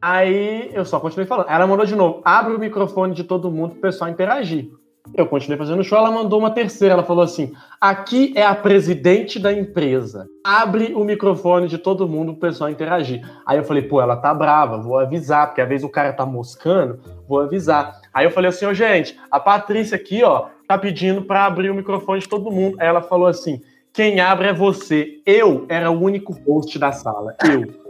Aí 0.03 0.69
eu 0.73 0.83
só 0.83 0.99
continuei 0.99 1.25
falando. 1.25 1.49
Ela 1.49 1.65
mandou 1.65 1.85
de 1.85 1.95
novo, 1.95 2.19
abre 2.25 2.53
o 2.53 2.59
microfone 2.59 3.13
de 3.13 3.23
todo 3.23 3.49
mundo 3.49 3.69
pro 3.69 3.83
pessoal 3.83 4.09
interagir. 4.11 4.69
Eu 5.13 5.25
continuei 5.27 5.57
fazendo 5.57 5.81
show, 5.81 5.97
ela 5.97 6.11
mandou 6.11 6.39
uma 6.39 6.51
terceira, 6.51 6.93
ela 6.93 7.03
falou 7.03 7.23
assim, 7.23 7.53
aqui 7.79 8.33
é 8.35 8.45
a 8.45 8.53
presidente 8.53 9.39
da 9.39 9.53
empresa, 9.53 10.27
abre 10.43 10.93
o 10.93 11.05
microfone 11.05 11.69
de 11.69 11.77
todo 11.77 12.07
mundo 12.07 12.33
pro 12.33 12.49
pessoal 12.49 12.69
interagir. 12.69 13.25
Aí 13.45 13.57
eu 13.57 13.63
falei, 13.63 13.83
pô, 13.83 14.01
ela 14.01 14.17
tá 14.17 14.33
brava, 14.33 14.77
vou 14.77 14.99
avisar, 14.99 15.47
porque 15.47 15.61
às 15.61 15.69
vezes 15.69 15.85
o 15.85 15.89
cara 15.89 16.11
tá 16.11 16.25
moscando, 16.25 16.99
vou 17.25 17.39
avisar. 17.39 18.01
Aí 18.13 18.25
eu 18.25 18.31
falei 18.31 18.49
assim, 18.49 18.65
ô 18.65 18.73
gente, 18.73 19.17
a 19.31 19.39
Patrícia 19.39 19.95
aqui, 19.95 20.21
ó, 20.21 20.47
tá 20.67 20.77
pedindo 20.77 21.21
pra 21.21 21.45
abrir 21.45 21.69
o 21.69 21.75
microfone 21.75 22.19
de 22.19 22.27
todo 22.27 22.51
mundo. 22.51 22.75
Aí 22.77 22.87
ela 22.87 23.01
falou 23.01 23.27
assim, 23.27 23.61
quem 23.93 24.19
abre 24.19 24.47
é 24.47 24.53
você. 24.53 25.21
Eu 25.25 25.65
era 25.69 25.89
o 25.89 26.01
único 26.01 26.33
host 26.45 26.77
da 26.77 26.91
sala. 26.91 27.35
Eu. 27.49 27.82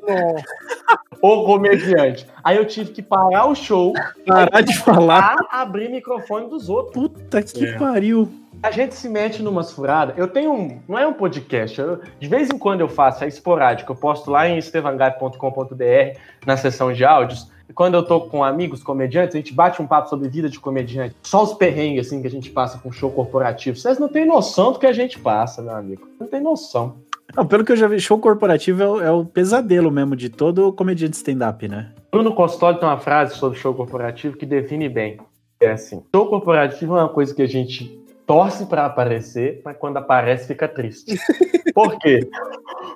O 1.22 1.45
comediante. 1.45 2.27
Aí 2.43 2.57
eu 2.57 2.65
tive 2.65 2.91
que 2.91 3.01
parar 3.01 3.45
o 3.45 3.55
show 3.55 3.93
Parar 4.27 4.62
de 4.62 4.77
falar. 4.77 5.36
abrir 5.51 5.89
microfone 5.89 6.50
dos 6.50 6.67
outros. 6.69 6.93
Puta 6.93 7.41
que 7.41 7.65
É. 7.65 7.77
pariu. 7.77 8.29
A 8.62 8.72
gente 8.72 8.95
se 8.95 9.07
mete 9.10 9.41
numas 9.41 9.72
furadas. 9.72 10.17
Eu 10.17 10.27
tenho 10.27 10.51
um. 10.53 10.79
Não 10.88 10.98
é 10.98 11.05
um 11.07 11.13
podcast. 11.13 11.79
eu- 11.79 12.00
de 12.19 12.27
vez 12.27 12.50
em 12.50 12.57
quando 12.57 12.81
eu 12.81 12.88
faço, 12.89 13.24
é 13.24 13.27
esporádico. 13.27 13.91
Eu 13.91 13.95
posto 13.95 14.29
lá 14.31 14.48
em 14.48 14.57
estevangai.com.br 14.57 16.17
na 16.45 16.57
seção 16.57 16.91
de 16.93 17.03
áudios. 17.05 17.51
E 17.69 17.74
quando 17.74 17.93
eu 17.95 18.03
tô 18.03 18.22
com 18.22 18.43
amigos 18.43 18.83
comediantes, 18.83 19.36
a 19.36 19.38
gente 19.39 19.53
bate 19.53 19.81
um 19.81 19.88
papo 19.88 20.10
sobre 20.10 20.27
vida 20.29 20.50
de 20.50 20.60
comediante. 20.60 21.15
Só 21.24 21.43
os 21.43 21.53
perrengues 21.53 22.07
assim 22.07 22.22
que 22.22 22.27
a 22.27 22.31
gente 22.31 22.50
passa 22.50 22.77
com 22.77 22.91
show 22.91 23.10
corporativo. 23.12 23.77
Vocês 23.77 23.98
não 23.98 24.10
têm 24.10 24.25
noção 24.25 24.74
do 24.74 24.79
que 24.79 24.86
a 24.88 24.93
gente 24.93 25.17
passa, 25.19 25.62
meu 25.62 25.75
amigo. 25.75 26.07
Não 26.19 26.27
tem 26.27 26.41
noção. 26.41 26.95
Não, 27.36 27.46
pelo 27.48 27.66
que 27.66 27.72
eu 27.72 27.78
já 27.78 27.88
vi, 27.88 28.00
show 28.00 28.20
corporativo 28.20 28.84
é 28.84 28.88
o, 28.88 29.02
é 29.02 29.12
o 29.12 29.25
pesadelo 29.25 29.90
mesmo 29.90 30.16
de 30.16 30.30
todo 30.30 30.72
comediante 30.74 31.18
stand-up, 31.18 31.68
né? 31.68 31.92
Bruno 32.12 32.34
Costoli 32.36 32.80
tem 32.80 32.88
uma 32.88 33.00
frase 33.00 33.36
sobre 33.36 33.58
show 33.58 33.74
corporativo 33.74 34.38
que 34.38 34.46
define 34.46 34.88
bem. 34.88 35.18
É 35.60 35.72
assim: 35.72 36.04
show 36.13 36.28
corporativo 36.28 36.96
é 36.96 37.00
uma 37.02 37.10
coisa 37.10 37.34
que 37.34 37.42
a 37.42 37.48
gente 37.48 38.00
torce 38.28 38.68
pra 38.68 38.86
aparecer, 38.86 39.62
mas 39.66 39.75
quando 39.78 39.98
aparece 39.98 40.48
fica 40.48 40.68
triste. 40.68 41.18
Por 41.74 41.98
quê? 41.98 42.30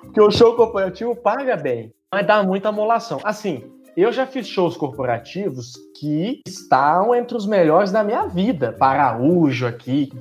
Porque 0.02 0.20
o 0.20 0.30
show 0.30 0.54
corporativo 0.54 1.16
paga 1.16 1.56
bem, 1.56 1.92
mas 2.12 2.24
dá 2.24 2.42
muita 2.42 2.68
amolação. 2.68 3.20
Assim, 3.24 3.64
eu 3.96 4.12
já 4.12 4.24
fiz 4.24 4.46
shows 4.46 4.76
corporativos 4.76 5.72
que 5.98 6.40
estão 6.46 7.12
entre 7.12 7.36
os 7.36 7.44
melhores 7.44 7.90
da 7.90 8.04
minha 8.04 8.26
vida. 8.26 8.72
Paraújo 8.78 9.66
aqui, 9.66 10.12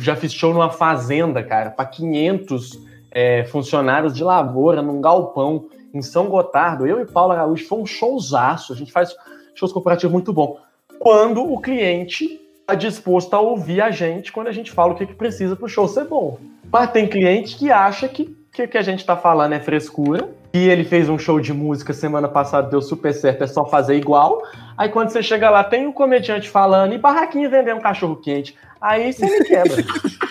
já 0.00 0.16
fiz 0.16 0.32
show 0.32 0.54
numa 0.54 0.70
fazenda, 0.70 1.42
cara, 1.42 1.70
pra 1.70 1.84
500 1.84 2.93
é, 3.14 3.44
funcionários 3.44 4.12
de 4.12 4.24
lavoura 4.24 4.82
num 4.82 5.00
galpão 5.00 5.68
em 5.94 6.02
São 6.02 6.26
Gotardo. 6.26 6.86
Eu 6.86 7.00
e 7.00 7.06
Paulo 7.06 7.32
Araújo 7.32 7.66
foi 7.66 7.78
um 7.78 7.86
showzaço. 7.86 8.72
A 8.72 8.76
gente 8.76 8.92
faz 8.92 9.14
shows 9.54 9.72
corporativos 9.72 10.12
muito 10.12 10.32
bom. 10.32 10.58
Quando 10.98 11.42
o 11.42 11.60
cliente 11.60 12.40
está 12.60 12.74
disposto 12.74 13.34
a 13.34 13.40
ouvir 13.40 13.80
a 13.80 13.90
gente 13.90 14.32
quando 14.32 14.48
a 14.48 14.52
gente 14.52 14.72
fala 14.72 14.92
o 14.92 14.96
que, 14.96 15.06
que 15.06 15.14
precisa 15.14 15.54
para 15.54 15.66
o 15.66 15.68
show 15.68 15.86
ser 15.86 16.04
bom. 16.04 16.38
Mas 16.72 16.90
tem 16.90 17.06
cliente 17.06 17.56
que 17.56 17.70
acha 17.70 18.08
que 18.08 18.36
o 18.58 18.68
que 18.68 18.78
a 18.78 18.82
gente 18.82 19.00
está 19.00 19.16
falando 19.16 19.52
é 19.52 19.60
frescura. 19.60 20.28
E 20.52 20.68
ele 20.68 20.84
fez 20.84 21.08
um 21.08 21.18
show 21.18 21.40
de 21.40 21.52
música 21.52 21.92
semana 21.92 22.28
passada, 22.28 22.70
deu 22.70 22.80
super 22.80 23.12
certo, 23.12 23.42
é 23.42 23.46
só 23.46 23.64
fazer 23.64 23.96
igual. 23.96 24.40
Aí 24.78 24.88
quando 24.88 25.10
você 25.10 25.20
chega 25.22 25.50
lá, 25.50 25.64
tem 25.64 25.86
um 25.86 25.92
comediante 25.92 26.48
falando 26.48 26.94
e 26.94 26.98
barraquinha 26.98 27.48
vendendo 27.48 27.78
um 27.78 27.82
cachorro 27.82 28.16
quente. 28.16 28.56
Aí 28.80 29.12
você 29.12 29.26
me 29.26 29.44
quebra. 29.44 29.82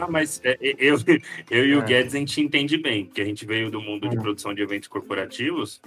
Ah, 0.00 0.08
mas 0.10 0.40
é, 0.44 0.52
é, 0.60 0.74
eu, 0.78 0.96
eu 1.50 1.66
e 1.66 1.76
o 1.76 1.80
É. 1.80 1.84
Guedes 1.84 2.14
a 2.14 2.18
gente 2.18 2.40
entende 2.40 2.76
bem, 2.78 3.06
que 3.06 3.20
a 3.20 3.24
gente 3.24 3.44
veio 3.44 3.70
do 3.70 3.80
mundo 3.80 4.08
de 4.08 4.16
Hum. 4.16 4.20
produção 4.22 4.54
de 4.54 4.62
eventos 4.62 4.88
corporativos. 4.88 5.80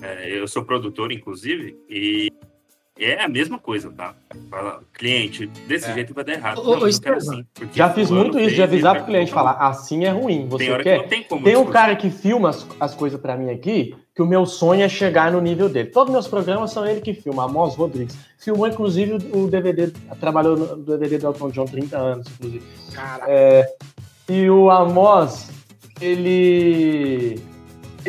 É, 0.00 0.30
eu 0.30 0.46
sou 0.46 0.64
produtor, 0.64 1.10
inclusive, 1.10 1.76
e 1.88 2.30
é 2.98 3.22
a 3.24 3.28
mesma 3.28 3.58
coisa, 3.58 3.90
tá? 3.90 4.14
Fala, 4.50 4.80
cliente, 4.92 5.46
desse 5.66 5.90
É. 5.90 5.94
jeito 5.94 6.12
vai 6.14 6.24
dar 6.24 6.32
errado. 6.32 6.58
Ô, 6.60 6.76
Não, 6.76 6.82
ô, 6.82 6.84
assim, 6.86 7.44
Já 7.72 7.90
fiz 7.90 8.10
muito 8.10 8.38
isso, 8.38 8.54
de 8.54 8.62
avisar 8.62 8.96
pro 8.96 9.04
cliente, 9.04 9.30
falar, 9.32 9.52
assim 9.52 10.04
é 10.04 10.10
ruim, 10.10 10.40
Tem 10.40 10.48
você 10.48 10.76
que 10.76 10.82
quer? 10.82 10.98
não 10.98 11.08
tem 11.08 11.22
como. 11.22 11.44
Tem 11.44 11.56
um 11.56 11.66
cara 11.66 11.94
que 11.96 12.10
filma 12.10 12.50
as, 12.50 12.66
as 12.80 12.94
coisas 12.94 13.20
pra 13.20 13.36
mim 13.36 13.50
aqui, 13.50 13.94
que 14.14 14.22
o 14.22 14.26
meu 14.26 14.44
sonho 14.46 14.82
é 14.82 14.88
chegar 14.88 15.30
no 15.30 15.40
nível 15.40 15.68
dele. 15.68 15.90
Todos 15.90 16.12
meus 16.12 16.26
programas 16.26 16.72
são 16.72 16.84
ele 16.86 17.00
que 17.00 17.14
filma, 17.14 17.44
Amos 17.44 17.76
Rodrigues. 17.76 18.16
Filmou, 18.38 18.66
inclusive, 18.66 19.14
o 19.32 19.46
DVD, 19.48 19.92
trabalhou 20.20 20.56
no 20.56 20.76
DVD 20.78 21.18
do 21.18 21.26
Elton 21.28 21.50
John 21.50 21.64
30 21.66 21.96
anos, 21.96 22.26
inclusive. 22.28 22.64
Caraca. 22.92 23.30
E 24.28 24.50
o 24.50 24.70
Amos, 24.70 25.50
ele. 26.00 27.40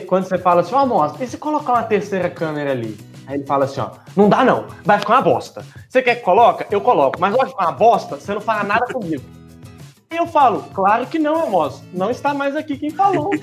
Quando 0.08 0.24
você 0.26 0.38
fala 0.38 0.62
assim, 0.62 0.74
ó, 0.74 0.80
Amos, 0.80 1.20
e 1.22 1.28
se 1.28 1.38
colocar 1.38 1.74
uma 1.74 1.84
terceira 1.84 2.30
câmera 2.30 2.72
ali? 2.72 2.98
Aí 3.30 3.36
ele 3.36 3.46
fala 3.46 3.66
assim, 3.66 3.80
ó, 3.80 3.92
não 4.16 4.28
dá 4.28 4.44
não, 4.44 4.66
vai 4.84 4.98
ficar 4.98 5.14
uma 5.14 5.22
bosta. 5.22 5.64
Você 5.88 6.02
quer 6.02 6.16
que 6.16 6.24
coloca? 6.24 6.66
Eu 6.72 6.82
coloco, 6.82 7.20
mas 7.20 7.32
vai 7.36 7.48
ficar 7.48 7.66
uma 7.68 7.72
bosta, 7.74 8.16
você 8.16 8.34
não 8.34 8.42
fala 8.42 8.64
nada 8.64 8.92
comigo. 8.92 9.22
E 10.12 10.16
eu 10.18 10.26
falo, 10.26 10.64
claro 10.74 11.06
que 11.06 11.20
não, 11.20 11.44
Amos, 11.46 11.84
não 11.94 12.10
está 12.10 12.34
mais 12.34 12.56
aqui 12.56 12.76
quem 12.76 12.90
falou. 12.90 13.30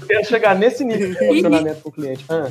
Eu 0.00 0.06
quero 0.06 0.24
chegar 0.26 0.54
nesse 0.56 0.84
nível 0.84 1.10
de 1.12 1.18
funcionamento 1.18 1.82
com 1.82 1.88
o 1.90 1.92
cliente. 1.92 2.24
Ah, 2.30 2.50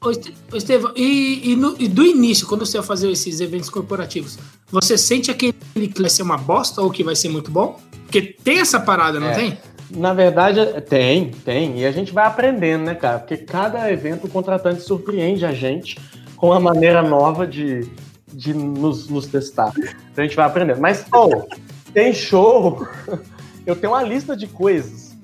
ô, 0.00 0.10
Estevão, 0.56 0.92
e, 0.96 1.52
e 1.52 1.56
no- 1.56 1.76
e 1.78 1.86
do 1.86 2.02
início, 2.04 2.46
quando 2.48 2.66
você 2.66 2.78
vai 2.78 2.86
fazer 2.86 3.10
esses 3.10 3.40
eventos 3.40 3.70
corporativos, 3.70 4.36
você 4.68 4.98
sente 4.98 5.30
aquele 5.30 5.52
que 5.94 6.00
vai 6.00 6.10
ser 6.10 6.22
uma 6.22 6.36
bosta 6.36 6.80
ou 6.82 6.90
que 6.90 7.04
vai 7.04 7.14
ser 7.14 7.28
muito 7.28 7.50
bom? 7.50 7.78
Porque 8.04 8.22
tem 8.22 8.58
essa 8.58 8.80
parada, 8.80 9.20
não 9.20 9.28
É. 9.28 9.34
tem? 9.34 9.58
Na 9.90 10.12
verdade, 10.12 10.80
tem, 10.82 11.30
tem. 11.30 11.80
E 11.80 11.86
a 11.86 11.90
gente 11.90 12.12
vai 12.12 12.26
aprendendo, 12.26 12.84
né, 12.84 12.94
cara? 12.94 13.18
Porque 13.18 13.36
cada 13.36 13.90
evento 13.90 14.26
o 14.26 14.30
contratante 14.30 14.82
surpreende 14.82 15.46
a 15.46 15.52
gente 15.52 15.98
com 16.36 16.48
uma 16.48 16.60
maneira 16.60 17.02
nova 17.02 17.46
de, 17.46 17.88
de 18.26 18.52
nos, 18.52 19.08
nos 19.08 19.26
testar. 19.26 19.72
Então 19.76 20.22
a 20.24 20.26
gente 20.26 20.36
vai 20.36 20.46
aprendendo. 20.46 20.80
Mas, 20.80 21.04
pô, 21.04 21.46
tem 21.92 22.12
show. 22.12 22.86
Eu 23.66 23.74
tenho 23.74 23.92
uma 23.92 24.02
lista 24.02 24.36
de 24.36 24.46
coisas 24.46 25.16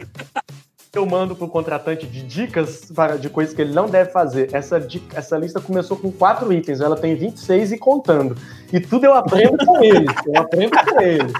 que 0.90 0.98
eu 0.98 1.06
mando 1.06 1.34
pro 1.34 1.48
contratante 1.48 2.06
de 2.06 2.22
dicas 2.22 2.90
para, 2.94 3.16
de 3.16 3.30
coisas 3.30 3.54
que 3.54 3.62
ele 3.62 3.72
não 3.72 3.88
deve 3.88 4.10
fazer. 4.10 4.50
Essa, 4.52 4.86
essa 5.14 5.38
lista 5.38 5.58
começou 5.58 5.96
com 5.96 6.12
quatro 6.12 6.52
itens, 6.52 6.82
ela 6.82 6.96
tem 6.96 7.14
26 7.14 7.72
e 7.72 7.78
contando. 7.78 8.36
E 8.70 8.78
tudo 8.78 9.06
eu 9.06 9.14
aprendo 9.14 9.64
com 9.64 9.82
ele. 9.82 10.06
Eu 10.26 10.42
aprendo 10.42 10.72
com 10.84 11.00
ele. 11.00 11.32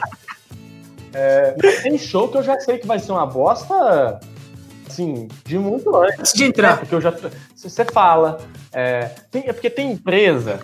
É, 1.15 1.55
tem 1.83 1.99
show 1.99 2.29
que 2.29 2.39
eu 2.39 2.43
já 2.43 2.59
sei 2.61 2.79
que 2.79 2.87
vai 2.87 2.99
ser 2.99 3.13
uma 3.13 3.27
bosta, 3.27 4.21
assim, 4.89 5.29
de 5.45 5.59
muito 5.59 5.95
antes. 5.97 6.33
De 6.33 6.45
É, 6.45 6.47
entrar. 6.47 6.79
porque 6.79 6.95
eu 6.95 7.01
já. 7.01 7.13
Você 7.55 7.85
fala. 7.85 8.41
É, 8.73 9.11
tem- 9.31 9.45
é 9.47 9.53
porque 9.53 9.69
tem 9.71 9.93
empresa, 9.93 10.61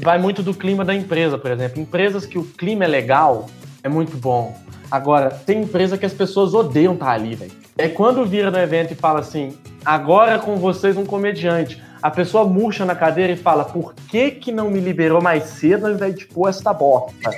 vai 0.00 0.18
muito 0.18 0.42
do 0.42 0.54
clima 0.54 0.84
da 0.84 0.94
empresa, 0.94 1.36
por 1.38 1.50
exemplo. 1.50 1.80
Empresas 1.80 2.24
que 2.24 2.38
o 2.38 2.44
clima 2.44 2.84
é 2.84 2.88
legal, 2.88 3.46
é 3.82 3.88
muito 3.88 4.16
bom. 4.16 4.56
Agora, 4.90 5.30
tem 5.30 5.62
empresa 5.62 5.96
que 5.98 6.06
as 6.06 6.12
pessoas 6.12 6.52
odeiam 6.54 6.94
estar 6.94 7.10
ali, 7.12 7.34
velho. 7.34 7.52
É 7.78 7.88
quando 7.88 8.24
vira 8.26 8.50
no 8.50 8.58
evento 8.58 8.92
e 8.92 8.96
fala 8.96 9.20
assim: 9.20 9.56
agora 9.84 10.38
com 10.38 10.56
vocês 10.56 10.96
um 10.96 11.04
comediante. 11.06 11.80
A 12.02 12.10
pessoa 12.10 12.44
murcha 12.44 12.84
na 12.84 12.94
cadeira 12.94 13.32
e 13.32 13.36
fala: 13.36 13.64
por 13.64 13.94
que 13.94 14.30
que 14.30 14.52
não 14.52 14.70
me 14.70 14.80
liberou 14.80 15.20
mais 15.20 15.44
cedo 15.44 15.86
ao 15.86 15.92
invés 15.92 16.14
de 16.14 16.26
pôr 16.26 16.48
essa 16.48 16.72
bosta? 16.72 17.30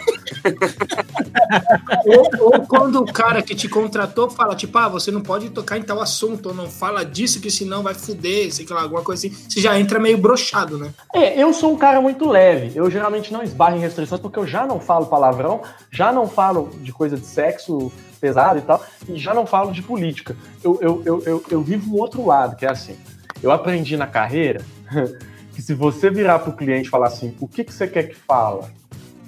Ou, 2.07 2.53
ou 2.53 2.67
quando 2.67 3.01
o 3.01 3.13
cara 3.13 3.43
que 3.43 3.55
te 3.55 3.69
contratou 3.69 4.31
fala, 4.31 4.57
tipo, 4.57 4.77
ah, 4.79 4.89
você 4.89 5.11
não 5.11 5.21
pode 5.21 5.51
tocar 5.51 5.77
em 5.77 5.83
tal 5.83 6.01
assunto, 6.01 6.49
ou 6.49 6.55
não 6.55 6.69
fala 6.69 7.05
disso, 7.05 7.41
que 7.41 7.51
senão 7.51 7.83
vai 7.83 7.95
fuder, 7.95 8.53
sei 8.53 8.67
lá, 8.71 8.83
alguma 8.83 9.03
coisa 9.03 9.27
assim. 9.27 9.37
Você 9.49 9.61
já 9.61 9.79
entra 9.79 9.99
meio 9.99 10.19
brochado, 10.19 10.79
né? 10.79 10.91
É, 11.15 11.41
eu 11.41 11.53
sou 11.53 11.73
um 11.73 11.77
cara 11.77 12.01
muito 12.01 12.29
leve. 12.29 12.73
Eu 12.75 12.91
geralmente 12.91 13.33
não 13.33 13.43
esbarro 13.43 13.77
em 13.77 13.81
restrições 13.81 14.21
porque 14.21 14.39
eu 14.39 14.47
já 14.47 14.67
não 14.67 14.81
falo 14.81 15.07
palavrão, 15.07 15.63
já 15.91 16.13
não 16.13 16.27
falo 16.27 16.71
de 16.81 16.93
coisa 16.93 17.17
de 17.17 17.27
sexo 17.27 17.93
pesado 18.21 18.59
e 18.59 18.63
tal, 18.63 18.83
e 19.09 19.19
já 19.19 19.35
não 19.35 19.45
falo 19.45 19.73
de 19.73 19.83
política. 19.83 20.37
Eu, 20.63 20.79
eu, 20.81 21.03
eu, 21.05 21.23
eu, 21.25 21.45
eu 21.51 21.63
vivo 21.63 21.95
um 21.95 22.01
outro 22.01 22.25
lado, 22.25 22.57
que 22.57 22.65
é 22.65 22.71
assim. 22.71 22.97
Eu 23.43 23.51
aprendi 23.51 23.97
na 23.97 24.07
carreira 24.07 24.63
que 25.55 25.61
se 25.61 25.75
você 25.75 26.11
virar 26.11 26.39
pro 26.39 26.53
cliente 26.53 26.89
e 26.89 26.91
falar 26.91 27.09
assim, 27.09 27.35
o 27.41 27.49
que, 27.49 27.65
que 27.65 27.73
você 27.73 27.87
quer 27.87 28.05
que 28.05 28.15
fala? 28.15 28.71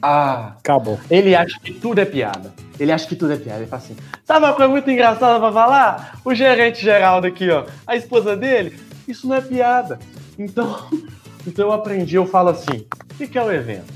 Ah, 0.01 0.55
Acabou. 0.59 1.01
ele 1.11 1.35
acha 1.35 1.59
que 1.59 1.73
tudo 1.73 1.99
é 1.99 2.05
piada. 2.05 2.53
Ele 2.79 2.93
acha 2.93 3.09
que 3.09 3.17
tudo 3.17 3.33
é 3.33 3.37
piada. 3.37 3.61
Ele 3.61 3.67
fala 3.67 3.83
assim: 3.83 3.97
sabe 4.23 4.45
uma 4.45 4.53
coisa 4.53 4.71
muito 4.71 4.91
engraçada 4.91 5.41
pra 5.41 5.51
falar? 5.51 6.21
O 6.23 6.35
gerente 6.35 6.83
geral 6.83 7.23
daqui, 7.23 7.49
ó, 7.49 7.65
a 7.87 7.97
esposa 7.97 8.37
dele, 8.37 8.79
isso 9.09 9.27
não 9.27 9.37
é 9.37 9.41
piada. 9.41 9.99
Então, 10.39 10.91
então 11.47 11.67
eu 11.67 11.73
aprendi, 11.73 12.17
eu 12.17 12.27
falo 12.27 12.51
assim: 12.51 12.87
o 13.11 13.15
que, 13.17 13.27
que 13.27 13.39
é 13.39 13.43
o 13.43 13.51
evento? 13.51 13.91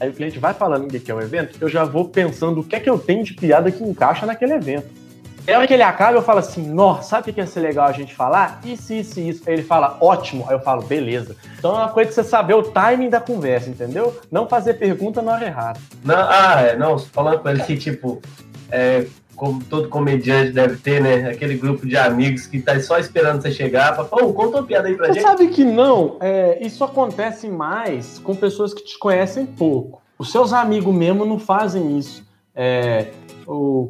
Aí 0.00 0.08
o 0.08 0.12
cliente 0.12 0.40
vai 0.40 0.54
falando 0.54 0.86
o 0.86 0.88
que, 0.88 0.98
que 0.98 1.10
é 1.10 1.14
o 1.14 1.20
evento, 1.20 1.56
eu 1.60 1.68
já 1.68 1.84
vou 1.84 2.08
pensando 2.08 2.60
o 2.60 2.64
que 2.64 2.74
é 2.74 2.80
que 2.80 2.90
eu 2.90 2.98
tenho 2.98 3.22
de 3.22 3.34
piada 3.34 3.70
que 3.70 3.82
encaixa 3.82 4.26
naquele 4.26 4.54
evento. 4.54 4.88
E 5.48 5.52
a 5.52 5.56
hora 5.56 5.66
que 5.66 5.72
ele 5.72 5.82
acaba, 5.82 6.14
eu 6.14 6.20
falo 6.22 6.40
assim, 6.40 6.68
nossa, 6.68 7.08
sabe 7.08 7.30
o 7.30 7.32
que 7.32 7.40
ia 7.40 7.46
ser 7.46 7.60
legal 7.60 7.86
a 7.86 7.92
gente 7.92 8.14
falar? 8.14 8.60
Isso, 8.62 8.92
isso, 8.92 9.18
isso. 9.18 9.42
Aí 9.46 9.54
ele 9.54 9.62
fala, 9.62 9.96
ótimo. 9.98 10.44
Aí 10.46 10.54
eu 10.54 10.60
falo, 10.60 10.82
beleza. 10.82 11.34
Então 11.58 11.70
é 11.70 11.78
uma 11.78 11.88
coisa 11.88 12.10
de 12.10 12.16
você 12.16 12.22
saber 12.22 12.52
o 12.52 12.62
timing 12.62 13.08
da 13.08 13.18
conversa, 13.18 13.70
entendeu? 13.70 14.14
Não 14.30 14.46
fazer 14.46 14.74
pergunta 14.74 15.22
na 15.22 15.32
hora 15.32 15.46
errada. 15.46 15.80
Não, 16.04 16.14
ah, 16.14 16.60
é, 16.60 16.76
não, 16.76 16.98
falando 16.98 17.38
com 17.38 17.48
ele 17.48 17.62
que, 17.62 17.78
tipo, 17.78 18.20
é, 18.70 19.06
como 19.34 19.64
todo 19.64 19.88
comediante 19.88 20.52
deve 20.52 20.76
ter, 20.76 21.00
né? 21.00 21.30
Aquele 21.30 21.54
grupo 21.54 21.86
de 21.86 21.96
amigos 21.96 22.46
que 22.46 22.60
tá 22.60 22.78
só 22.78 22.98
esperando 22.98 23.40
você 23.40 23.50
chegar 23.50 23.94
pra 23.94 24.04
falar, 24.04 24.24
ô, 24.24 24.34
conta 24.34 24.58
uma 24.58 24.66
piada 24.66 24.88
aí 24.88 24.96
pra 24.96 25.06
Você 25.06 25.14
gente. 25.14 25.22
sabe 25.22 25.48
que 25.48 25.64
não, 25.64 26.18
é, 26.20 26.58
isso 26.60 26.84
acontece 26.84 27.48
mais 27.48 28.18
com 28.18 28.34
pessoas 28.34 28.74
que 28.74 28.84
te 28.84 28.98
conhecem 28.98 29.46
pouco. 29.46 30.02
Os 30.18 30.30
seus 30.30 30.52
amigos 30.52 30.94
mesmo 30.94 31.24
não 31.24 31.38
fazem 31.38 31.96
isso. 31.96 32.22
É, 32.54 33.06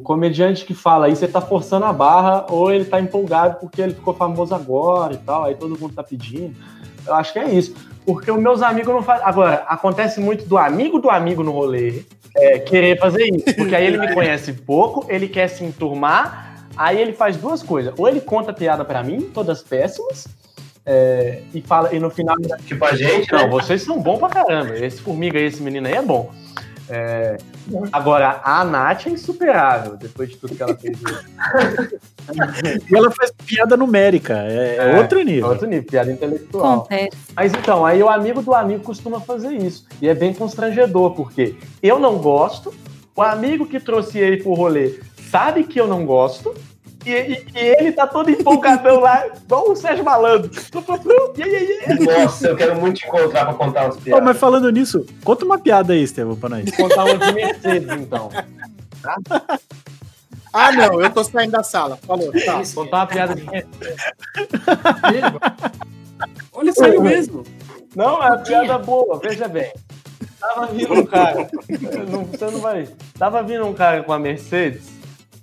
comediante 0.09 0.65
que 0.65 0.73
fala 0.73 1.05
aí, 1.05 1.15
você 1.15 1.27
tá 1.27 1.39
forçando 1.39 1.85
a 1.85 1.93
barra, 1.93 2.47
ou 2.49 2.73
ele 2.73 2.83
tá 2.83 2.99
empolgado 2.99 3.59
porque 3.59 3.79
ele 3.79 3.93
ficou 3.93 4.11
famoso 4.11 4.55
agora 4.55 5.13
e 5.13 5.17
tal, 5.17 5.43
aí 5.43 5.53
todo 5.53 5.79
mundo 5.79 5.93
tá 5.93 6.01
pedindo. 6.01 6.55
Eu 7.05 7.13
acho 7.13 7.31
que 7.31 7.37
é 7.37 7.47
isso. 7.47 7.75
Porque 8.07 8.31
os 8.31 8.41
meus 8.41 8.63
amigos 8.63 8.91
não 8.91 9.03
fazem. 9.03 9.23
Agora, 9.23 9.63
acontece 9.67 10.19
muito 10.19 10.45
do 10.45 10.57
amigo 10.57 10.97
do 10.97 11.11
amigo 11.11 11.43
no 11.43 11.51
rolê 11.51 12.05
é, 12.35 12.57
querer 12.57 12.97
fazer 12.97 13.23
isso. 13.23 13.55
Porque 13.55 13.75
aí 13.75 13.85
ele 13.85 13.99
me 13.99 14.11
conhece 14.11 14.51
pouco, 14.51 15.05
ele 15.07 15.27
quer 15.27 15.47
se 15.47 15.63
enturmar, 15.63 16.65
aí 16.75 16.99
ele 16.99 17.13
faz 17.13 17.37
duas 17.37 17.61
coisas. 17.61 17.93
Ou 17.95 18.09
ele 18.09 18.19
conta 18.19 18.51
piada 18.51 18.83
pra 18.83 19.03
mim, 19.03 19.29
todas 19.31 19.61
péssimas, 19.61 20.27
é, 20.87 21.43
e 21.53 21.61
fala, 21.61 21.93
e 21.93 21.99
no 21.99 22.09
final. 22.09 22.35
Tipo 22.65 22.83
a 22.83 22.95
gente, 22.95 23.31
Não, 23.31 23.43
né? 23.43 23.47
vocês 23.47 23.83
são 23.83 24.01
bons 24.01 24.17
pra 24.17 24.29
caramba. 24.29 24.75
Esse 24.75 25.03
formiga 25.03 25.37
aí, 25.37 25.45
esse 25.45 25.61
menino 25.61 25.85
aí 25.85 25.93
é 25.93 26.01
bom. 26.01 26.31
É, 26.91 27.37
agora, 27.91 28.41
a 28.43 28.65
Nath 28.65 29.05
é 29.05 29.11
insuperável, 29.11 29.95
depois 29.95 30.29
de 30.29 30.37
tudo 30.37 30.55
que 30.55 30.63
ela 30.63 30.75
fez. 30.75 30.97
E 32.89 32.95
ela 32.95 33.11
faz 33.11 33.31
piada 33.45 33.77
numérica. 33.77 34.33
É, 34.47 34.77
é 34.77 34.97
outro 34.99 35.19
É 35.19 35.23
nível. 35.23 35.49
outro 35.49 35.67
nível, 35.67 35.85
piada 35.85 36.11
intelectual. 36.11 36.79
Acontece. 36.79 37.17
Mas 37.35 37.53
então, 37.53 37.85
aí 37.85 38.01
o 38.01 38.09
amigo 38.09 38.41
do 38.41 38.53
amigo 38.53 38.83
costuma 38.83 39.19
fazer 39.19 39.53
isso. 39.53 39.85
E 40.01 40.07
é 40.07 40.15
bem 40.15 40.33
constrangedor, 40.33 41.11
porque 41.11 41.55
eu 41.81 41.99
não 41.99 42.17
gosto, 42.17 42.73
o 43.15 43.21
amigo 43.21 43.65
que 43.65 43.79
trouxe 43.79 44.17
ele 44.17 44.41
pro 44.41 44.53
rolê 44.53 44.99
sabe 45.29 45.63
que 45.63 45.79
eu 45.79 45.87
não 45.87 46.05
gosto, 46.05 46.53
e, 47.05 47.11
e- 47.11 47.45
e 47.55 47.59
ele 47.79 47.91
tá 47.91 48.05
todo 48.07 48.29
empolgadão 48.29 48.99
lá, 48.99 49.25
igual 49.27 49.69
o 49.71 49.75
Sérgio 49.75 50.03
Malandro. 50.03 50.49
Nossa, 52.23 52.47
eu 52.47 52.55
quero 52.55 52.75
muito 52.79 52.97
te 52.99 53.07
encontrar 53.07 53.45
pra 53.45 53.53
contar 53.53 53.85
umas 53.85 53.97
piadas. 53.97 54.23
mas 54.23 54.37
falando 54.37 54.69
nisso, 54.71 55.05
conta 55.23 55.45
uma 55.45 55.57
piada 55.57 55.93
aí, 55.93 56.03
Estevão, 56.03 56.35
pra 56.35 56.49
nós. 56.49 56.69
Contar 56.75 57.05
uma 57.05 57.17
de 57.17 57.31
Mercedes, 57.33 57.89
então. 57.91 58.29
Ah, 60.51 60.71
não, 60.71 60.99
eu 61.01 61.09
tô 61.11 61.23
saindo 61.23 61.51
da 61.51 61.63
sala. 61.63 61.97
Falou. 62.05 62.31
Tá. 62.45 62.61
Isso, 62.61 62.73
Contar 62.75 62.97
uma 62.97 63.07
piada 63.07 63.35
de 63.35 63.43
Mercedes. 63.43 63.79
Olha, 66.53 66.73
saiu 66.73 67.01
mesmo. 67.01 67.43
Não, 67.95 68.21
é 68.21 68.27
uma 68.27 68.37
piada 68.39 68.77
boa, 68.77 69.19
veja 69.19 69.47
bem. 69.47 69.71
Tava 70.39 70.67
vindo 70.67 70.93
um 70.93 71.05
cara. 71.05 71.49
não, 72.09 72.25
você 72.25 72.45
não 72.45 72.59
vai. 72.59 72.87
Tava 73.17 73.43
vindo 73.43 73.65
um 73.65 73.73
cara 73.73 74.03
com 74.03 74.13
a 74.13 74.19
Mercedes 74.19 74.83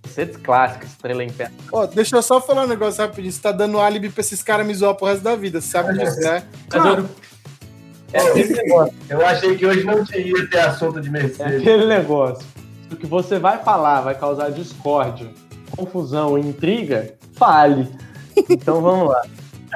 Mercedes 0.07 0.37
clássica, 0.37 0.87
estrela 0.87 1.25
em 1.25 1.31
pé. 1.31 1.51
Ó, 1.73 1.85
deixa 1.87 2.17
eu 2.17 2.23
só 2.23 2.41
falar 2.41 2.65
um 2.65 2.69
negócio 2.69 3.05
rapidinho. 3.05 3.33
Você 3.33 3.41
tá 3.43 3.51
dando 3.51 3.81
álibi 3.81 4.09
pra 4.09 4.21
esses 4.21 4.41
caras 4.43 4.65
me 4.67 4.73
zoar 4.73 4.95
pro 4.95 5.07
resto 5.07 5.23
da 5.23 5.35
vida. 5.35 5.61
Você 5.61 5.69
sabe 5.69 5.99
disso, 5.99 6.21
né? 6.21 6.45
Claro. 6.71 7.09
É 8.13 8.39
esse 8.39 8.53
negócio. 8.53 8.95
Eu 9.09 9.27
achei 9.27 9.57
que 9.57 9.67
hoje 9.67 9.83
não 9.85 9.99
ia 9.99 10.49
ter 10.49 10.61
assunto 10.61 11.01
de 11.01 11.09
É 11.09 11.11
Mercedes. 11.11 11.61
aquele 11.61 11.87
negócio. 11.87 12.47
O 12.91 12.95
que 12.97 13.07
você 13.07 13.39
vai 13.39 13.59
falar 13.65 14.01
vai 14.03 14.15
causar 14.15 14.51
discórdia, 14.51 15.29
confusão 15.77 16.39
e 16.39 16.43
intriga, 16.43 17.15
fale. 17.35 17.89
Então 18.49 18.81
vamos 18.81 19.09
lá. 19.09 19.23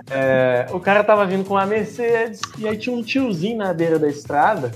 É, 0.08 0.66
o 0.70 0.78
cara 0.78 1.02
tava 1.02 1.26
vindo 1.26 1.44
com 1.44 1.54
uma 1.54 1.66
Mercedes 1.66 2.40
e 2.56 2.68
aí 2.68 2.78
tinha 2.78 2.94
um 2.94 3.02
tiozinho 3.02 3.58
na 3.58 3.74
beira 3.74 3.98
da 3.98 4.08
estrada 4.08 4.70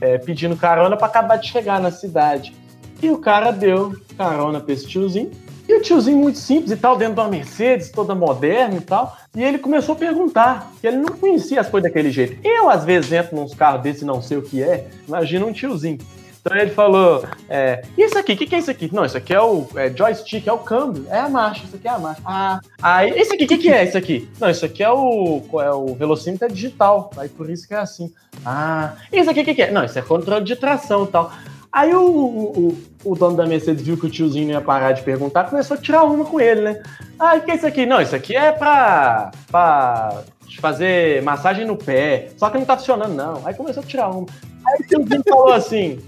é, 0.00 0.16
pedindo 0.18 0.56
carona 0.56 0.96
pra 0.96 1.08
acabar 1.08 1.36
de 1.36 1.48
chegar 1.48 1.80
na 1.80 1.90
cidade. 1.90 2.54
E 3.02 3.10
o 3.10 3.18
cara 3.18 3.50
deu 3.50 3.96
carona 4.16 4.60
pra 4.60 4.72
esse 4.72 4.86
tiozinho. 4.86 5.30
E 5.68 5.74
o 5.74 5.82
tiozinho 5.82 6.18
muito 6.18 6.38
simples 6.38 6.70
e 6.70 6.76
tal, 6.76 6.96
dentro 6.96 7.14
de 7.14 7.20
uma 7.20 7.28
Mercedes, 7.28 7.90
toda 7.90 8.14
moderna 8.14 8.76
e 8.76 8.80
tal. 8.80 9.16
E 9.34 9.42
ele 9.42 9.58
começou 9.58 9.94
a 9.94 9.98
perguntar, 9.98 10.70
que 10.80 10.86
ele 10.86 10.98
não 10.98 11.16
conhecia 11.16 11.60
as 11.60 11.68
coisas 11.68 11.90
daquele 11.90 12.10
jeito. 12.10 12.38
Eu, 12.46 12.68
às 12.68 12.84
vezes, 12.84 13.12
entro 13.12 13.36
nos 13.36 13.54
carros 13.54 13.82
desses 13.82 14.02
e 14.02 14.04
não 14.04 14.22
sei 14.22 14.36
o 14.36 14.42
que 14.42 14.62
é. 14.62 14.88
Imagina 15.06 15.46
um 15.46 15.52
tiozinho. 15.52 15.98
Então 16.44 16.56
ele 16.56 16.70
falou, 16.72 17.24
é, 17.48 17.82
isso 17.96 18.18
aqui, 18.18 18.32
o 18.32 18.36
que, 18.36 18.46
que 18.46 18.54
é 18.56 18.58
isso 18.58 18.70
aqui? 18.70 18.90
Não, 18.92 19.04
isso 19.04 19.16
aqui 19.16 19.32
é 19.32 19.40
o 19.40 19.64
é, 19.76 19.88
joystick, 19.96 20.44
é 20.44 20.52
o 20.52 20.58
câmbio, 20.58 21.06
é 21.08 21.20
a 21.20 21.28
marcha, 21.28 21.64
isso 21.64 21.76
aqui 21.76 21.86
é 21.86 21.90
a 21.92 21.98
marcha. 22.00 22.20
Ah, 22.24 22.60
aí, 22.82 23.10
isso 23.16 23.32
aqui, 23.32 23.44
o 23.44 23.46
que, 23.46 23.58
que 23.58 23.70
é 23.70 23.84
isso 23.84 23.96
aqui? 23.96 24.28
Não, 24.40 24.50
isso 24.50 24.66
aqui 24.66 24.82
é 24.82 24.90
o, 24.90 25.40
é 25.60 25.70
o 25.70 25.94
velocímetro 25.94 26.48
digital, 26.52 27.12
aí 27.16 27.28
por 27.28 27.48
isso 27.48 27.68
que 27.68 27.74
é 27.74 27.78
assim. 27.78 28.12
Ah, 28.44 28.94
isso 29.12 29.30
aqui, 29.30 29.40
o 29.42 29.44
que, 29.44 29.54
que 29.54 29.62
é? 29.62 29.70
Não, 29.70 29.84
isso 29.84 29.96
é 29.96 30.02
controle 30.02 30.44
de 30.44 30.56
tração 30.56 31.04
e 31.04 31.06
tal. 31.06 31.32
Aí 31.72 31.94
o, 31.94 32.02
o, 32.06 32.78
o- 33.04 33.14
dono 33.14 33.34
da 33.36 33.46
Mercedes 33.46 33.82
viu 33.82 33.96
que 33.96 34.04
o 34.06 34.10
tiozinho 34.10 34.50
ia 34.50 34.60
parar 34.60 34.92
de 34.92 35.02
perguntar, 35.02 35.44
começou 35.48 35.76
a 35.76 35.80
tirar 35.80 36.04
uma 36.04 36.24
com 36.24 36.38
ele, 36.38 36.60
né? 36.60 36.82
Ah, 37.18 37.36
o 37.36 37.40
que 37.40 37.50
é 37.50 37.54
isso 37.54 37.66
aqui? 37.66 37.86
Não, 37.86 38.00
isso 38.00 38.14
aqui 38.14 38.36
é 38.36 38.52
pra, 38.52 39.30
pra 39.50 40.22
fazer 40.60 41.22
massagem 41.22 41.64
no 41.64 41.76
pé, 41.76 42.28
só 42.36 42.50
que 42.50 42.58
não 42.58 42.66
tá 42.66 42.76
funcionando 42.76 43.14
não. 43.14 43.40
Aí 43.46 43.54
começou 43.54 43.82
a 43.82 43.86
tirar 43.86 44.10
uma. 44.10 44.26
Aí 44.66 44.80
o 44.84 44.86
tiozinho 44.86 45.22
falou 45.26 45.52
assim, 45.54 45.98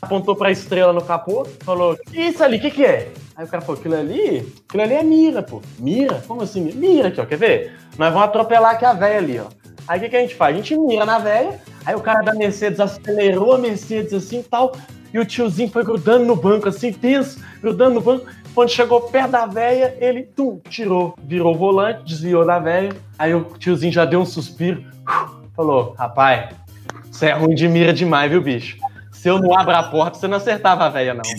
apontou 0.00 0.36
pra 0.36 0.52
estrela 0.52 0.92
no 0.92 1.02
capô, 1.02 1.44
falou, 1.64 1.96
isso 2.12 2.44
ali, 2.44 2.58
o 2.58 2.60
que 2.60 2.70
que 2.70 2.84
é? 2.84 3.08
Aí 3.34 3.44
o 3.44 3.48
cara 3.48 3.60
falou, 3.62 3.78
aquilo 3.80 3.96
ali, 3.96 4.54
aquilo 4.68 4.82
ali 4.84 4.94
é 4.94 5.02
mira, 5.02 5.42
pô. 5.42 5.60
Mira? 5.80 6.22
Como 6.28 6.42
assim? 6.42 6.60
Mira 6.62 7.08
aqui, 7.08 7.20
ó, 7.20 7.26
quer 7.26 7.36
ver? 7.38 7.76
Nós 7.98 8.12
vamos 8.12 8.28
atropelar 8.28 8.72
aqui 8.74 8.84
a 8.84 8.92
véia 8.92 9.18
ali, 9.18 9.40
ó. 9.40 9.46
Aí 9.88 9.98
o 9.98 10.02
que, 10.02 10.08
que 10.10 10.16
a 10.16 10.20
gente 10.20 10.34
faz? 10.36 10.54
A 10.54 10.58
gente 10.58 10.76
mira 10.78 11.04
na 11.04 11.18
véia, 11.18 11.60
aí 11.86 11.94
o 11.94 12.00
cara 12.00 12.20
da 12.20 12.34
Mercedes 12.34 12.80
acelerou 12.80 13.54
a 13.54 13.58
Mercedes 13.58 14.12
assim 14.12 14.40
e 14.40 14.42
tal, 14.42 14.76
e 15.14 15.18
o 15.18 15.24
tiozinho 15.24 15.70
foi 15.70 15.84
grudando 15.84 16.24
no 16.24 16.36
banco, 16.36 16.68
assim, 16.68 16.92
tenso, 16.92 17.40
grudando 17.62 17.94
no 17.94 18.00
banco. 18.00 18.26
Quando 18.54 18.70
chegou 18.70 19.02
perto 19.02 19.30
da 19.30 19.46
véia, 19.46 19.96
ele, 20.00 20.22
tum, 20.22 20.60
tirou, 20.68 21.14
virou 21.22 21.54
o 21.54 21.58
volante, 21.58 22.04
desviou 22.04 22.44
da 22.44 22.58
véia. 22.58 22.92
Aí 23.18 23.34
o 23.34 23.44
tiozinho 23.58 23.92
já 23.92 24.04
deu 24.04 24.20
um 24.20 24.26
suspiro, 24.26 24.84
falou, 25.54 25.94
rapaz, 25.96 26.54
você 27.10 27.26
é 27.26 27.32
ruim 27.32 27.54
de 27.54 27.68
mira 27.68 27.92
demais, 27.92 28.30
viu, 28.30 28.42
bicho? 28.42 28.76
Se 29.12 29.28
eu 29.28 29.38
não 29.38 29.58
abro 29.58 29.74
a 29.74 29.82
porta, 29.82 30.18
você 30.18 30.26
não 30.26 30.36
acertava 30.36 30.84
a 30.84 30.88
véia, 30.88 31.14
não. 31.14 31.22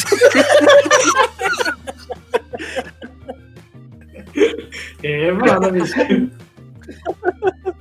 É, 5.03 5.31
mano, 5.31 5.71
bicho. 5.71 5.93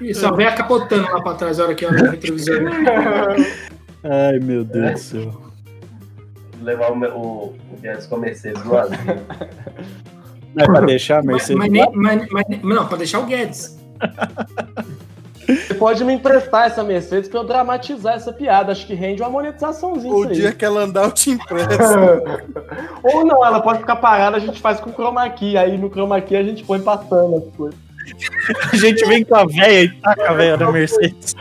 E 0.00 0.12
só 0.14 0.32
vem 0.34 0.46
capotando 0.54 1.02
lá 1.12 1.22
pra 1.22 1.34
trás, 1.34 1.60
a 1.60 1.64
hora 1.64 1.74
que 1.74 1.84
olha 1.86 2.02
no 2.02 2.10
retrovisor. 2.10 2.60
Ai, 4.04 4.38
meu 4.40 4.64
Deus 4.64 4.92
do 4.92 4.98
céu. 4.98 5.42
Levar 6.62 6.90
o, 6.92 6.98
o, 6.98 7.44
o 7.72 7.76
Guedes 7.80 8.06
com 8.06 8.16
a 8.16 8.18
Mercedes 8.18 8.62
no 8.64 8.76
asilo. 8.76 8.98
Não 10.54 10.64
é 10.64 10.66
pra 10.66 10.80
deixar 10.82 11.16
a 11.20 11.22
Mas, 11.22 11.26
Mercedes 11.48 11.56
mas, 11.56 11.70
nem- 11.70 11.92
mas- 11.94 12.28
mas- 12.30 12.62
não, 12.62 12.86
pra 12.86 12.96
deixar 12.98 13.18
o 13.20 13.26
Guedes. 13.26 13.78
Você 15.46 15.74
pode 15.74 16.02
me 16.04 16.14
emprestar 16.14 16.68
essa 16.68 16.82
Mercedes 16.82 17.28
pra 17.28 17.40
eu 17.40 17.44
dramatizar 17.44 18.14
essa 18.14 18.32
piada. 18.32 18.72
Acho 18.72 18.86
que 18.86 18.94
rende 18.94 19.20
uma 19.20 19.28
monetizaçãozinha 19.30 20.12
O 20.14 20.20
isso 20.20 20.28
aí. 20.30 20.34
dia 20.36 20.52
que 20.52 20.64
ela 20.64 20.82
andar, 20.84 21.04
eu 21.04 21.12
te 21.12 21.30
empresto. 21.32 21.82
Ou 23.04 23.26
não, 23.26 23.44
ela 23.44 23.60
pode 23.60 23.80
ficar 23.80 23.96
parada, 23.96 24.38
a 24.38 24.40
gente 24.40 24.58
faz 24.60 24.80
com 24.80 24.90
chroma 24.90 25.28
key. 25.30 25.58
Aí 25.58 25.76
no 25.76 25.90
chroma 25.90 26.18
key 26.22 26.36
a 26.36 26.42
gente 26.42 26.64
põe 26.64 26.80
passando 26.80 27.36
as 27.36 27.56
coisas. 27.56 27.78
A 28.72 28.76
gente 28.76 29.04
vem 29.06 29.24
com 29.24 29.34
a 29.34 29.46
véia 29.46 29.84
e 29.84 29.88
taca 30.00 30.30
a 30.30 30.34
véia 30.34 30.56
da 30.56 30.70
Mercedes. 30.70 31.34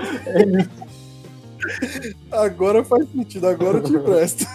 Agora 2.32 2.84
faz 2.84 3.08
sentido, 3.12 3.48
agora 3.48 3.78
eu 3.78 3.84
te 3.84 3.94
empresto. 3.94 4.46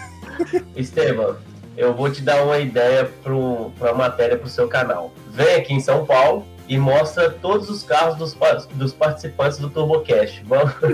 Esteban, 0.76 1.36
eu 1.76 1.94
vou 1.94 2.10
te 2.10 2.22
dar 2.22 2.42
uma 2.44 2.58
ideia 2.58 3.10
para 3.22 3.34
uma 3.34 3.94
matéria 3.94 4.36
para 4.36 4.46
o 4.46 4.50
seu 4.50 4.68
canal. 4.68 5.12
Vem 5.30 5.56
aqui 5.56 5.72
em 5.74 5.80
São 5.80 6.04
Paulo 6.04 6.46
e 6.68 6.78
mostra 6.78 7.30
todos 7.30 7.70
os 7.70 7.82
carros 7.82 8.16
dos, 8.16 8.36
dos 8.74 8.92
participantes 8.92 9.58
do 9.58 9.70
TurboCast. 9.70 10.44
Vamos... 10.46 10.74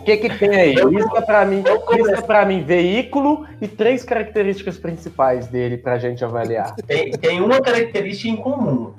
O 0.00 0.04
que 0.04 0.16
que 0.16 0.38
tem 0.38 0.54
aí? 0.54 0.74
Lista 0.74 1.22
pra 1.22 1.44
mim, 1.44 1.62
lista 1.92 2.22
pra 2.22 2.44
mim 2.44 2.62
veículo 2.62 3.46
e 3.60 3.68
três 3.68 4.02
características 4.02 4.78
principais 4.78 5.46
dele 5.46 5.76
pra 5.76 5.98
gente 5.98 6.24
avaliar. 6.24 6.74
Tem, 6.86 7.12
tem 7.12 7.40
uma 7.40 7.60
característica 7.60 8.28
em 8.28 8.36
comum. 8.36 8.92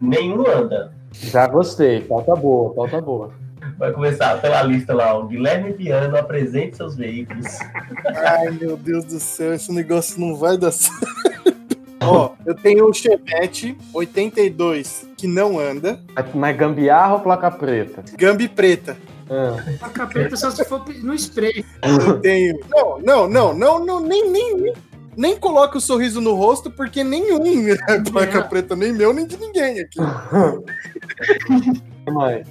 Nenhum 0.00 0.46
anda. 0.46 0.92
Já 1.12 1.46
gostei, 1.46 2.00
pauta 2.02 2.34
boa, 2.36 2.74
pauta 2.74 3.00
boa. 3.00 3.32
Vai 3.78 3.92
começar 3.92 4.40
pela 4.40 4.62
lista 4.62 4.94
lá. 4.94 5.16
O 5.18 5.26
Guilherme 5.26 5.72
Viano 5.72 6.16
apresente 6.16 6.76
seus 6.76 6.96
veículos. 6.96 7.46
Ai, 8.14 8.50
meu 8.50 8.76
Deus 8.76 9.04
do 9.04 9.18
céu, 9.18 9.54
esse 9.54 9.72
negócio 9.72 10.20
não 10.20 10.36
vai 10.36 10.56
dar 10.56 10.72
certo. 10.72 11.41
Ó, 12.04 12.32
eu 12.44 12.54
tenho 12.54 12.88
o 12.88 12.92
Chevette 12.92 13.76
82 13.92 15.06
que 15.16 15.26
não 15.26 15.58
anda, 15.58 16.00
Mas 16.34 16.56
gambiarra 16.56 17.14
ou 17.14 17.20
placa 17.20 17.50
preta? 17.50 18.04
Gambi 18.16 18.48
preta. 18.48 18.96
Ah, 19.30 19.56
A 19.80 19.88
capeta 19.88 20.36
só 20.36 20.50
se 20.50 20.64
for 20.64 20.84
no 21.02 21.14
spray. 21.14 21.64
Eu 21.82 22.20
tenho. 22.20 22.58
Não, 22.68 22.98
não, 22.98 23.28
não, 23.28 23.54
não, 23.54 23.86
não 23.86 24.00
nem, 24.00 24.30
nem, 24.30 24.56
nem, 24.56 24.72
nem 25.16 25.36
coloque 25.36 25.78
o 25.78 25.80
sorriso 25.80 26.20
no 26.20 26.34
rosto, 26.34 26.70
porque 26.70 27.02
nenhum 27.02 27.68
é 27.68 28.00
placa 28.10 28.42
preta, 28.42 28.76
nem 28.76 28.92
meu, 28.92 29.12
nem 29.12 29.26
de 29.26 29.38
ninguém 29.38 29.80
aqui. 29.80 29.98
mais? 32.10 32.46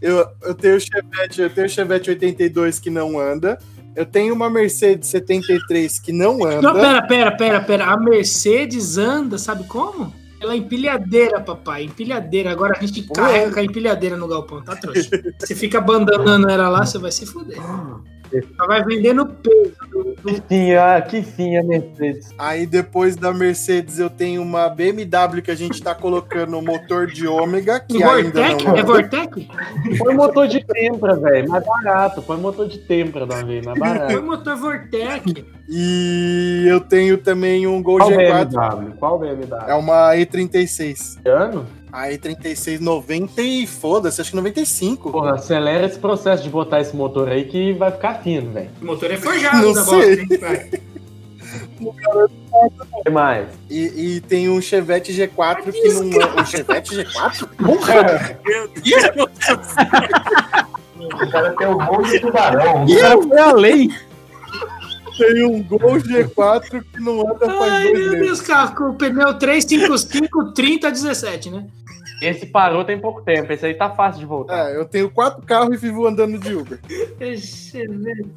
Eu, 0.00 0.26
eu 0.42 0.54
tenho 0.54 0.76
o 0.76 0.80
Chevette, 0.80 1.40
eu 1.40 1.50
tenho 1.50 1.66
o 1.66 1.70
Chevette 1.70 2.10
82 2.10 2.78
que 2.78 2.90
não 2.90 3.18
anda. 3.18 3.58
Eu 3.94 4.06
tenho 4.06 4.34
uma 4.34 4.48
Mercedes 4.48 5.08
73 5.10 6.00
que 6.00 6.12
não 6.12 6.44
anda. 6.44 6.62
Não, 6.62 6.74
pera, 6.74 7.02
pera, 7.02 7.32
pera, 7.32 7.60
pera. 7.60 7.84
A 7.86 7.96
Mercedes 7.96 8.96
anda, 8.96 9.36
sabe 9.36 9.64
como? 9.64 10.12
Ela 10.40 10.54
é 10.54 10.56
empilhadeira, 10.56 11.40
papai. 11.40 11.84
Empilhadeira. 11.84 12.50
Agora 12.50 12.76
a 12.76 12.84
gente 12.84 13.02
carrega 13.02 13.52
com 13.52 13.60
a 13.60 13.64
empilhadeira 13.64 14.16
no 14.16 14.26
galpão, 14.26 14.62
tá 14.62 14.74
trouxa? 14.74 15.08
Você 15.38 15.54
fica 15.54 15.78
abandonando 15.78 16.48
ela 16.48 16.68
lá, 16.68 16.84
você 16.84 16.98
vai 16.98 17.12
se 17.12 17.26
fuder. 17.26 17.58
Ela 18.58 18.66
vai 18.68 18.84
vender 18.84 19.12
no 19.12 19.26
peso. 19.26 19.72
do- 19.90 20.12
fim, 20.48 20.72
ah, 20.74 21.00
que 21.02 21.22
fim 21.22 21.56
a 21.56 21.62
Mercedes. 21.62 22.30
Aí 22.38 22.64
depois 22.66 23.16
da 23.16 23.32
Mercedes 23.32 23.98
eu 23.98 24.08
tenho 24.08 24.40
uma 24.42 24.68
BMW 24.68 25.42
que 25.42 25.50
a 25.50 25.54
gente 25.54 25.82
tá 25.82 25.94
colocando 25.94 26.56
o 26.58 26.62
motor 26.62 27.06
de 27.06 27.26
ômega, 27.26 27.80
que 27.80 28.02
ainda 28.02 28.30
Vortec? 28.30 28.64
não 28.64 28.76
É 28.76 28.82
Vortec? 28.82 29.48
Põe 29.98 30.14
motor 30.14 30.46
de 30.48 30.64
tempra, 30.64 31.16
velho, 31.16 31.48
mais 31.48 31.64
barato. 31.64 32.22
Põe 32.22 32.38
motor 32.38 32.68
de 32.68 32.78
tempra 32.78 33.26
da 33.26 33.42
vez, 33.42 33.64
mais 33.64 33.78
Foi 33.78 33.88
barato. 33.88 34.22
motor 34.22 34.56
Vortec. 34.56 35.44
E 35.68 36.64
eu 36.66 36.80
tenho 36.80 37.16
também 37.18 37.66
um 37.66 37.82
Gol 37.82 37.98
Qual 37.98 38.10
G4, 38.10 38.48
BMW? 38.48 38.92
Qual 38.98 39.18
BMW? 39.18 39.56
é 39.68 39.74
uma 39.74 40.12
E36. 40.14 41.18
ano? 41.26 41.66
A 41.92 42.08
E36 42.08 42.80
90 42.80 43.42
e 43.42 43.66
foda-se, 43.66 44.20
acho 44.20 44.30
que 44.30 44.36
95. 44.36 45.10
Porra, 45.10 45.34
acelera 45.34 45.86
esse 45.86 45.98
processo 45.98 46.42
de 46.42 46.48
botar 46.48 46.80
esse 46.80 46.96
motor 46.96 47.28
aí 47.28 47.44
que 47.44 47.72
vai 47.74 47.90
ficar 47.92 48.14
fino, 48.14 48.50
velho. 48.50 48.70
O 48.80 48.86
motor 48.86 49.10
é 49.10 49.16
forjado 49.16 49.58
Não 49.58 49.72
da 49.74 49.84
sei. 49.84 50.26
bosta? 50.26 50.80
O 51.80 53.02
que 53.02 53.10
mais? 53.10 53.48
E, 53.68 54.14
e 54.16 54.20
tem 54.22 54.48
um 54.48 54.60
Chevette 54.60 55.12
G4 55.12 55.70
que 55.70 55.88
não 55.88 56.22
é. 56.22 56.40
Um 56.40 56.46
Chevette 56.46 56.94
G4? 56.96 57.48
Porra! 57.62 58.38
Meu 58.44 58.68
Deus! 58.68 59.66
O 61.02 61.30
cara 61.30 61.50
tem 61.56 61.66
o 61.66 61.76
gol 61.76 62.02
de 62.04 62.20
tubarão. 62.20 62.84
O 62.84 63.00
cara 63.00 63.20
foi 63.22 63.38
além. 63.38 63.90
Tem 65.26 65.44
um 65.44 65.62
Gol 65.62 65.96
G4 65.96 66.82
que 66.92 67.00
não 67.00 67.20
anda 67.20 67.46
faz 67.46 67.72
Ai, 67.72 67.82
dois 67.84 67.98
meu 67.98 68.10
meses. 68.12 68.26
Deus, 68.26 68.40
carro 68.40 68.74
com 68.76 68.84
o 68.90 68.94
pneu 68.94 69.34
355 69.38 70.52
30 70.52 70.90
17, 70.90 71.50
né? 71.50 71.66
Esse 72.20 72.46
parou 72.46 72.84
tem 72.84 73.00
pouco 73.00 73.20
tempo, 73.22 73.52
esse 73.52 73.66
aí 73.66 73.74
tá 73.74 73.90
fácil 73.90 74.20
de 74.20 74.26
voltar. 74.26 74.70
É, 74.70 74.76
eu 74.76 74.84
tenho 74.84 75.10
quatro 75.10 75.44
carros 75.44 75.74
e 75.74 75.76
vivo 75.76 76.06
andando 76.06 76.38
de 76.38 76.54
Uber. 76.54 76.78
Excelente. 77.18 78.28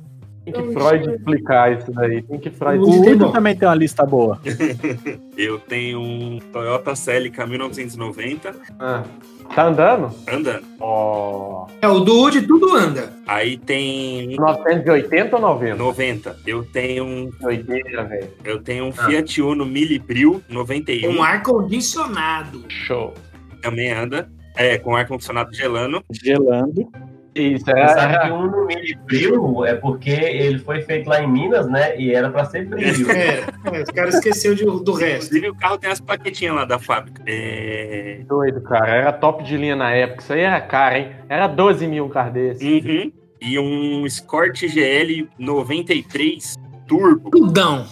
Tem 0.43 0.53
que 0.53 0.73
Freud 0.73 1.09
explicar 1.09 1.79
isso 1.79 1.91
daí. 1.91 2.21
Tem 2.21 2.39
que 2.39 2.49
Freud 2.51 2.83
O 2.83 3.17
bom. 3.17 3.31
também 3.31 3.55
tem 3.55 3.67
uma 3.67 3.73
lista 3.75 4.05
boa. 4.05 4.39
Eu 5.35 5.57
tenho 5.59 5.99
um 5.99 6.39
Toyota 6.53 6.95
Celica 6.95 7.47
1990 7.47 8.55
Ah, 8.79 9.03
Tá 9.53 9.67
andando? 9.67 10.11
andando. 10.27 10.65
Ó. 10.79 11.67
É, 11.81 11.87
o 11.87 11.99
do 11.99 12.13
Woody 12.15 12.41
tudo 12.41 12.75
anda. 12.75 13.13
Aí 13.27 13.57
tem 13.57 14.35
980 14.35 15.35
ou 15.35 15.41
90? 15.41 15.75
90. 15.75 16.37
Eu 16.45 16.63
tenho 16.63 17.05
um, 17.05 17.31
80, 17.41 18.03
velho. 18.03 18.29
eu 18.43 18.61
tenho 18.61 18.85
um 18.85 18.91
Fiat 18.91 19.41
Uno 19.41 19.65
Mille 19.65 19.99
Bril 19.99 20.41
91. 20.49 21.09
Um 21.15 21.23
ar-condicionado. 21.23 22.65
Show. 22.69 23.13
Também 23.61 23.91
anda. 23.91 24.29
É, 24.57 24.77
com 24.77 24.95
ar 24.95 25.07
condicionado 25.07 25.53
gelando. 25.53 26.03
Gelando. 26.11 26.89
Isso, 27.35 27.69
é. 27.69 27.87
sabe 27.89 28.19
que 28.27 28.31
um 28.31 28.47
no 28.49 28.65
mini 28.65 28.97
frio 29.09 29.65
é 29.65 29.75
porque 29.75 30.09
ele 30.09 30.57
foi 30.59 30.81
feito 30.83 31.09
lá 31.09 31.21
em 31.21 31.27
Minas, 31.29 31.67
né? 31.67 31.99
E 31.99 32.13
era 32.13 32.29
pra 32.29 32.45
ser 32.45 32.67
frio. 32.69 32.85
É, 33.11 33.77
é, 33.79 33.83
os 33.83 33.89
caras 33.89 34.15
esqueceram 34.15 34.55
de- 34.55 34.63
do 34.63 34.93
resto. 34.93 35.25
Inclusive, 35.35 35.49
o 35.49 35.55
carro 35.55 35.77
tem 35.77 35.91
as 35.91 35.99
plaquetinhas 35.99 36.55
lá 36.55 36.63
da 36.65 36.79
fábrica. 36.79 37.21
É... 37.27 38.19
Doido, 38.25 38.61
cara. 38.61 38.87
Era 38.87 39.11
top 39.11 39.43
de 39.43 39.57
linha 39.57 39.75
na 39.75 39.91
época. 39.91 40.21
Isso 40.21 40.31
aí 40.33 40.41
era 40.41 40.61
caro, 40.61 40.95
hein? 40.95 41.11
Era 41.27 41.47
12 41.47 41.85
mil 41.87 42.05
um 42.05 42.09
carro 42.09 42.31
desse. 42.31 42.65
Uhum. 42.65 43.11
E 43.41 43.59
um 43.59 44.05
Escort 44.05 44.57
GL 44.65 45.27
93 45.37 46.55
Turbo. 46.87 47.29
Tudão. 47.31 47.85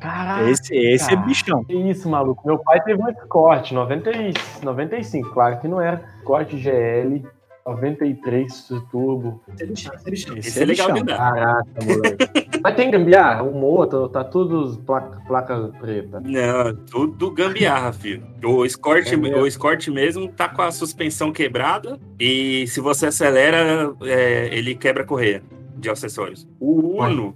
Caraca. 0.00 0.50
Esse, 0.50 0.74
esse 0.76 1.12
é 1.12 1.16
bichão. 1.16 1.64
Que 1.64 1.74
isso, 1.74 2.08
maluco. 2.10 2.46
Meu 2.46 2.58
pai 2.58 2.80
teve 2.82 3.00
um 3.00 3.08
Escort 3.08 3.70
90, 3.72 4.10
e- 4.10 4.34
95, 4.62 5.30
claro 5.30 5.60
que 5.60 5.68
não 5.68 5.80
era. 5.80 6.02
Escort 6.18 6.50
GL 6.56 7.24
93 7.66 8.68
turbo. 8.90 9.40
Esse 9.54 9.64
é 9.64 9.72
esse 9.72 9.88
é 9.88 10.10
bichão. 10.10 10.36
Esse 10.36 10.62
é 10.62 10.64
legal. 10.64 10.88
Caraca, 11.04 11.66
moleque. 11.84 12.48
Mas 12.62 12.76
tem 12.76 12.90
gambiarra? 12.90 13.42
O 13.42 13.52
motor 13.54 14.08
tá 14.08 14.22
tudo 14.24 14.76
placa, 14.78 15.20
placa 15.26 15.72
preta. 15.80 16.20
Não, 16.20 16.74
tudo 16.90 17.30
gambiarra, 17.30 17.92
filho. 17.92 18.22
O 18.44 18.64
Escort, 18.64 19.06
É 19.12 19.16
mesmo? 19.16 19.38
o 19.38 19.46
Escort 19.46 19.88
mesmo 19.88 20.28
tá 20.28 20.48
com 20.48 20.62
a 20.62 20.70
suspensão 20.70 21.32
quebrada 21.32 21.98
e 22.18 22.66
se 22.68 22.80
você 22.80 23.06
acelera, 23.06 23.94
é, 24.02 24.48
ele 24.52 24.74
quebra 24.74 25.02
a 25.02 25.06
correia 25.06 25.42
de 25.76 25.90
acessórios. 25.90 26.46
O 26.60 27.02
Uno 27.02 27.34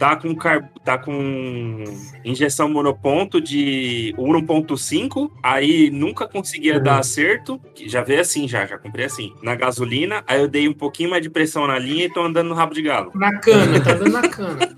tá 0.00 0.16
com, 0.16 0.34
car... 0.34 0.66
tá 0.82 0.96
com 0.96 1.84
injeção 2.24 2.70
monoponto 2.70 3.38
de 3.38 4.14
1.5, 4.16 5.30
aí 5.42 5.90
nunca 5.90 6.26
conseguia 6.26 6.78
Uhum. 6.78 6.82
dar 6.82 6.98
acerto, 7.00 7.60
que 7.74 7.86
já 7.86 8.02
veio 8.02 8.22
assim 8.22 8.48
já, 8.48 8.64
já 8.64 8.78
comprei 8.78 9.04
assim, 9.04 9.34
na 9.42 9.54
gasolina, 9.54 10.24
aí 10.26 10.40
eu 10.40 10.48
dei 10.48 10.66
um 10.66 10.72
pouquinho 10.72 11.10
mais 11.10 11.22
de 11.22 11.28
pressão 11.28 11.66
na 11.66 11.78
linha 11.78 12.06
e 12.06 12.10
tô 12.10 12.22
andando 12.22 12.48
no 12.48 12.54
rabo 12.54 12.72
de 12.72 12.80
galo. 12.80 13.12
Na 13.14 13.38
cana, 13.38 13.78
tá 13.78 13.92
andando 13.92 14.12
na 14.12 14.28
cana. 14.28 14.76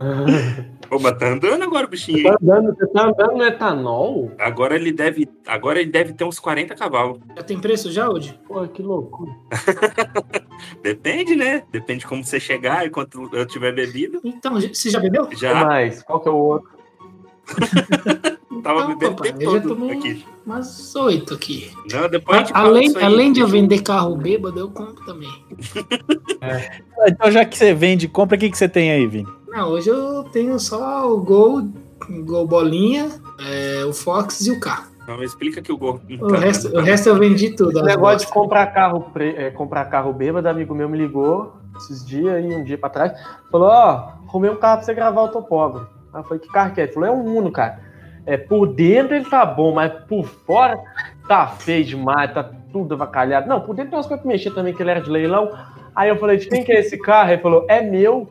Oba, 0.90 1.12
tá 1.12 1.28
andando 1.28 1.62
agora 1.62 1.86
o 1.86 1.88
bichinho, 1.88 2.22
Tá 2.22 2.36
andando, 2.42 2.74
você 2.76 2.86
tá 2.88 3.08
andando 3.08 3.36
no 3.36 3.44
etanol? 3.44 4.30
Agora 4.38 4.74
ele 4.76 4.92
deve, 4.92 5.28
agora 5.46 5.80
ele 5.80 5.90
deve 5.90 6.12
ter 6.12 6.24
uns 6.24 6.38
40 6.38 6.74
cavalos. 6.74 7.18
Já 7.36 7.42
tem 7.42 7.58
preço 7.58 7.90
já, 7.90 8.08
Woody? 8.08 8.38
Pô, 8.46 8.66
que 8.68 8.82
loucura. 8.82 9.32
Depende, 10.82 11.34
né? 11.36 11.64
Depende 11.70 12.00
de 12.00 12.06
como 12.06 12.24
você 12.24 12.38
chegar 12.40 12.86
e 12.86 12.90
quanto 12.90 13.28
eu 13.32 13.46
tiver 13.46 13.72
bebido. 13.72 14.20
Então, 14.24 14.60
você 14.60 14.90
já 14.90 15.00
bebeu? 15.00 15.28
Já 15.32 15.64
mais? 15.64 16.02
Qual 16.02 16.20
que 16.20 16.28
é 16.28 16.32
o 16.32 16.36
outro? 16.36 16.70
tava 18.62 18.80
Não, 18.80 18.88
bebendo 18.88 19.12
o 19.12 19.16
papai, 19.16 19.34
eu 19.38 19.52
já 19.52 19.60
tomei 19.60 19.98
aqui. 19.98 20.24
umas 20.44 20.96
oito 20.96 21.34
aqui. 21.34 21.70
Não, 21.92 22.08
depois 22.08 22.36
a 22.38 22.40
gente 22.40 22.52
fala 22.52 22.68
Além, 22.68 22.96
além 23.02 23.32
de 23.32 23.40
eu 23.40 23.46
vender 23.46 23.82
carro 23.82 24.16
bêbado, 24.16 24.58
eu 24.58 24.70
compro 24.70 25.04
também. 25.04 25.30
Então, 27.08 27.30
já 27.30 27.44
que 27.44 27.56
você 27.56 27.74
vende, 27.74 28.08
compra, 28.08 28.36
o 28.36 28.40
que, 28.40 28.50
que 28.50 28.56
você 28.56 28.68
tem 28.68 28.90
aí, 28.90 29.06
Vini? 29.06 29.28
Não, 29.56 29.70
hoje 29.70 29.88
eu 29.88 30.22
tenho 30.24 30.58
só 30.58 31.10
o 31.10 31.16
Gol, 31.16 31.62
o 32.10 32.24
Gol 32.26 32.46
Bolinha, 32.46 33.08
é, 33.40 33.86
o 33.86 33.92
Fox 33.94 34.46
e 34.46 34.50
o 34.50 34.60
carro. 34.60 34.84
Não, 35.08 35.22
explica 35.22 35.62
que 35.62 35.72
o 35.72 35.78
gol. 35.78 35.98
O 36.20 36.32
resto, 36.34 36.76
o 36.76 36.82
resto 36.82 37.08
eu 37.08 37.18
vendi 37.18 37.56
tudo. 37.56 37.70
Esse 37.70 37.80
as 37.80 37.86
negócio 37.86 38.26
de 38.26 38.34
comprar 38.34 38.66
carro, 38.66 39.00
pre- 39.14 39.34
é, 39.34 39.50
comprar 39.50 39.86
carro 39.86 40.12
bêbado, 40.12 40.46
amigo 40.46 40.74
meu 40.74 40.90
me 40.90 40.98
ligou 40.98 41.54
esses 41.78 42.04
dias 42.04 42.44
e 42.44 42.48
um 42.48 42.64
dia 42.64 42.76
pra 42.76 42.90
trás. 42.90 43.12
Falou, 43.50 43.68
ó, 43.68 44.12
arrumei 44.28 44.50
um 44.50 44.56
carro 44.56 44.76
pra 44.76 44.84
você 44.84 44.92
gravar 44.92 45.22
o 45.22 45.42
pobre. 45.42 45.86
Aí 46.12 46.20
eu 46.20 46.24
falei, 46.24 46.38
que 46.38 46.48
carro 46.48 46.74
que 46.74 46.80
é? 46.82 46.84
Ele 46.84 46.92
falou, 46.92 47.08
é 47.08 47.12
um 47.12 47.38
Uno, 47.38 47.50
cara. 47.50 47.80
É, 48.26 48.36
por 48.36 48.66
dentro 48.66 49.14
ele 49.14 49.24
tá 49.24 49.46
bom, 49.46 49.72
mas 49.72 49.90
por 50.06 50.24
fora 50.26 50.78
tá 51.26 51.46
feio 51.46 51.82
demais, 51.82 52.34
tá 52.34 52.44
tudo 52.70 52.92
avacalhado. 52.94 53.48
Não, 53.48 53.62
por 53.62 53.74
dentro 53.74 53.92
tem 53.92 53.98
umas 53.98 54.06
coisas 54.06 54.22
pra 54.22 54.30
mexer 54.30 54.50
também, 54.50 54.74
que 54.74 54.82
ele 54.82 54.90
era 54.90 55.00
de 55.00 55.08
leilão. 55.08 55.50
Aí 55.94 56.10
eu 56.10 56.18
falei, 56.18 56.36
de 56.36 56.46
quem 56.46 56.62
que 56.62 56.72
é 56.72 56.80
esse 56.80 56.98
carro? 56.98 57.30
Ele 57.30 57.40
falou, 57.40 57.64
é 57.70 57.80
meu. 57.80 58.28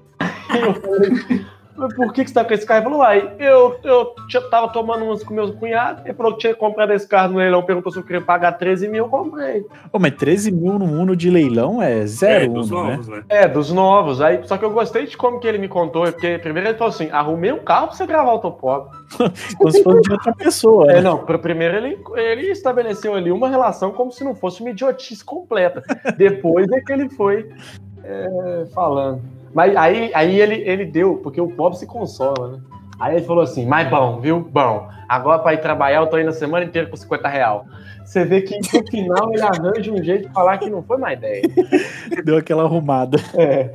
Por 1.96 2.14
que, 2.14 2.24
que 2.24 2.30
você 2.30 2.34
tá 2.34 2.46
com 2.46 2.54
esse 2.54 2.66
carro? 2.66 2.80
Ele 2.80 2.84
falou, 2.86 3.00
uai, 3.00 3.32
eu, 3.38 3.76
eu 3.84 4.16
tava 4.50 4.70
tomando 4.70 5.04
umas 5.04 5.24
com 5.24 5.34
meus 5.34 5.52
cunhados. 5.52 6.06
Ele 6.06 6.14
falou 6.14 6.32
que 6.34 6.40
tinha 6.40 6.56
comprado 6.56 6.94
esse 6.94 7.06
carro 7.06 7.34
no 7.34 7.40
leilão, 7.40 7.64
perguntou 7.64 7.92
se 7.92 8.00
eu 8.00 8.04
queria 8.04 8.22
pagar 8.22 8.54
13 8.54 8.88
mil, 8.88 9.04
eu 9.06 9.10
comprei. 9.10 9.66
Pô, 9.92 10.00
mas 10.00 10.16
13 10.16 10.52
mil 10.54 10.80
no 10.80 10.86
Uno 10.86 11.16
de 11.18 11.30
leilão 11.30 11.82
é 11.82 12.00
É, 12.00 12.08
zero 12.08 12.54
dos 12.54 12.72
Uno, 12.72 12.84
né? 12.86 12.92
novos, 12.92 13.08
né? 13.10 13.24
É, 13.28 13.48
dos 13.48 13.74
novos. 13.74 14.22
Aí, 14.22 14.40
só 14.46 14.58
que 14.58 14.64
eu 14.64 14.72
gostei 14.72 15.06
de 15.06 15.18
como 15.18 15.40
que 15.40 15.48
ele 15.48 15.58
me 15.58 15.68
contou, 15.68 16.04
porque 16.04 16.38
primeiro 16.40 16.70
ele 16.70 16.78
falou 16.78 16.94
assim: 16.94 17.10
arrumei 17.12 17.52
um 17.52 17.60
carro 17.60 17.88
pra 17.88 17.96
você 17.98 18.06
gravar 18.06 18.34
o 18.34 18.40
Topop. 18.40 18.96
Como 19.58 19.72
se 19.72 19.84
fosse 19.84 20.02
de 20.02 20.12
outra 20.14 20.34
pessoa. 20.34 20.90
É, 20.92 20.96
né? 20.96 21.02
não, 21.02 21.20
pra- 21.20 21.38
primeiro 21.38 21.76
ele, 21.76 21.98
ele 22.16 22.52
estabeleceu 22.52 23.14
ali 23.16 23.32
uma 23.32 23.48
relação 23.50 23.92
como 23.92 24.12
se 24.12 24.24
não 24.24 24.34
fosse 24.34 24.62
uma 24.62 24.72
idiotice 24.72 25.24
completa. 25.24 25.84
Depois 26.18 26.68
é 26.72 26.80
que 26.82 26.92
ele 26.92 27.08
foi 27.10 27.50
é, 28.04 28.66
falando. 28.74 29.22
Mas 29.56 29.74
aí, 29.78 30.12
aí 30.14 30.42
ele, 30.42 30.56
ele 30.70 30.86
deu, 30.86 31.16
porque 31.24 31.40
o 31.40 31.48
pobre 31.48 31.80
se 31.80 31.88
consola, 31.88 32.52
né? 32.52 32.60
Aí 33.00 33.16
ele 33.16 33.26
falou 33.26 33.42
assim, 33.42 33.66
mas 33.66 33.90
bom, 33.90 34.20
viu? 34.20 34.42
Bom. 34.42 34.90
Agora 35.08 35.40
pra 35.40 35.54
ir 35.54 35.62
trabalhar 35.62 36.02
eu 36.02 36.08
tô 36.08 36.18
indo 36.20 36.30
a 36.30 36.34
semana 36.34 36.66
inteira 36.66 36.90
com 36.90 36.96
50 36.98 37.28
real. 37.30 37.66
Você 38.04 38.26
vê 38.26 38.42
que 38.42 38.58
no 38.58 38.86
final 38.88 39.34
ele 39.34 39.42
arranja 39.42 39.92
um 39.92 40.04
jeito 40.04 40.28
de 40.28 40.34
falar 40.34 40.58
que 40.58 40.70
não 40.70 40.84
foi 40.84 40.98
má 40.98 41.14
ideia. 41.14 41.42
Deu 42.26 42.38
aquela 42.38 42.64
arrumada. 42.64 43.18
É. 43.34 43.72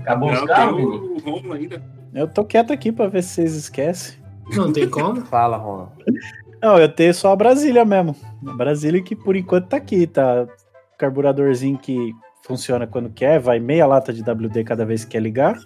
Acabou 0.00 0.32
os 0.32 0.40
Não, 0.40 0.46
carros, 0.46 0.76
tem 0.76 0.84
Vini? 0.84 0.96
o 0.96 1.30
Romulo 1.30 1.52
ainda. 1.54 1.82
Eu 2.12 2.26
tô 2.26 2.44
quieto 2.44 2.72
aqui 2.72 2.90
pra 2.90 3.06
ver 3.06 3.22
se 3.22 3.34
vocês 3.34 3.54
esquecem. 3.54 4.18
Não 4.56 4.72
tem 4.72 4.88
como. 4.88 5.20
Fala, 5.26 5.56
Ron. 5.56 5.88
Não, 6.60 6.78
eu 6.78 6.88
tenho 6.88 7.14
só 7.14 7.32
a 7.32 7.36
Brasília 7.36 7.84
mesmo. 7.84 8.16
A 8.46 8.52
Brasília 8.54 9.02
que 9.02 9.14
por 9.14 9.36
enquanto 9.36 9.68
tá 9.68 9.76
aqui, 9.76 10.06
tá? 10.06 10.46
Carburadorzinho 10.98 11.78
que 11.78 12.12
funciona 12.46 12.86
quando 12.86 13.10
quer, 13.10 13.40
vai 13.40 13.58
meia 13.58 13.86
lata 13.86 14.12
de 14.12 14.22
WD 14.22 14.62
cada 14.64 14.84
vez 14.84 15.04
que 15.04 15.12
quer 15.12 15.20
ligar. 15.20 15.58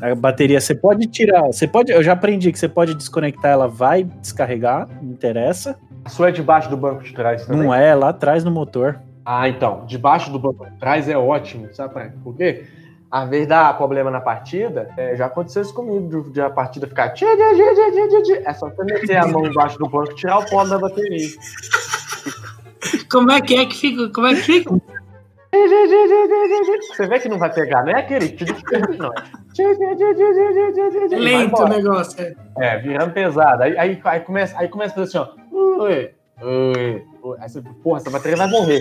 A 0.00 0.14
bateria 0.14 0.60
você 0.60 0.74
pode 0.74 1.06
tirar, 1.06 1.42
você 1.46 1.68
pode, 1.68 1.92
eu 1.92 2.02
já 2.02 2.12
aprendi 2.12 2.50
que 2.50 2.58
você 2.58 2.68
pode 2.68 2.94
desconectar, 2.94 3.52
ela 3.52 3.68
vai 3.68 4.02
descarregar, 4.02 4.88
não 5.00 5.12
interessa. 5.12 5.78
A 6.04 6.08
sua 6.08 6.28
é 6.30 6.32
debaixo 6.32 6.68
do 6.68 6.76
banco 6.76 7.04
de 7.04 7.12
trás 7.12 7.46
também? 7.46 7.62
Não 7.62 7.72
é 7.72 7.94
lá 7.94 8.08
atrás 8.08 8.42
no 8.42 8.50
motor. 8.50 8.98
Ah, 9.24 9.48
então, 9.48 9.84
debaixo 9.86 10.32
do 10.32 10.38
banco 10.40 10.64
de 10.68 10.76
trás 10.78 11.08
é 11.08 11.16
ótimo, 11.16 11.72
sabe 11.72 11.94
pra- 11.94 12.10
por 12.24 12.34
quê? 12.36 12.64
Às 13.08 13.28
vezes 13.28 13.46
dá 13.46 13.72
problema 13.74 14.10
na 14.10 14.20
partida, 14.20 14.88
é, 14.96 15.14
já 15.14 15.26
aconteceu 15.26 15.62
isso 15.62 15.72
comigo, 15.74 16.24
de, 16.24 16.32
de 16.32 16.40
a 16.40 16.50
partida 16.50 16.86
ficar 16.88 17.10
tchê, 17.10 17.26
tchê, 17.36 18.22
tchê. 18.22 18.42
É 18.44 18.52
só 18.54 18.68
você 18.70 18.82
meter 18.82 19.16
a 19.18 19.26
mão 19.28 19.46
embaixo 19.46 19.78
do 19.78 19.88
banco 19.88 20.10
e 20.10 20.14
tirar 20.16 20.38
o 20.38 20.46
pó 20.46 20.64
da 20.64 20.78
bateria. 20.78 21.28
Como 23.10 23.30
é 23.30 23.40
que 23.40 23.54
é 23.54 23.66
que 23.66 23.76
fica? 23.76 24.08
Como 24.08 24.26
é 24.26 24.34
que 24.34 24.40
fica? 24.40 24.70
Você 25.52 27.06
vê 27.06 27.18
que 27.20 27.28
não 27.28 27.38
vai 27.38 27.52
pegar, 27.52 27.84
não 27.84 27.92
é 27.92 28.00
aquele 28.00 28.30
tchê, 28.30 28.46
não. 28.98 29.12
É 29.12 31.08
vai 31.08 31.18
lento 31.18 31.62
o 31.62 31.68
negócio. 31.68 32.20
É. 32.22 32.34
É, 32.58 32.78
virando 32.78 33.12
pesado. 33.12 33.62
Aí, 33.62 33.76
aí, 33.76 34.00
aí 34.02 34.20
começa, 34.20 34.58
aí 34.58 34.68
começa 34.68 34.92
a 34.92 35.04
fazer 35.04 35.18
assim, 35.18 35.30
ó. 35.30 35.54
Ui, 35.54 36.10
ui, 36.42 37.02
ui. 37.22 37.36
Aí 37.38 37.48
você, 37.48 37.62
porra, 37.82 37.98
essa 37.98 38.10
bateria 38.10 38.36
vai 38.38 38.48
morrer. 38.48 38.80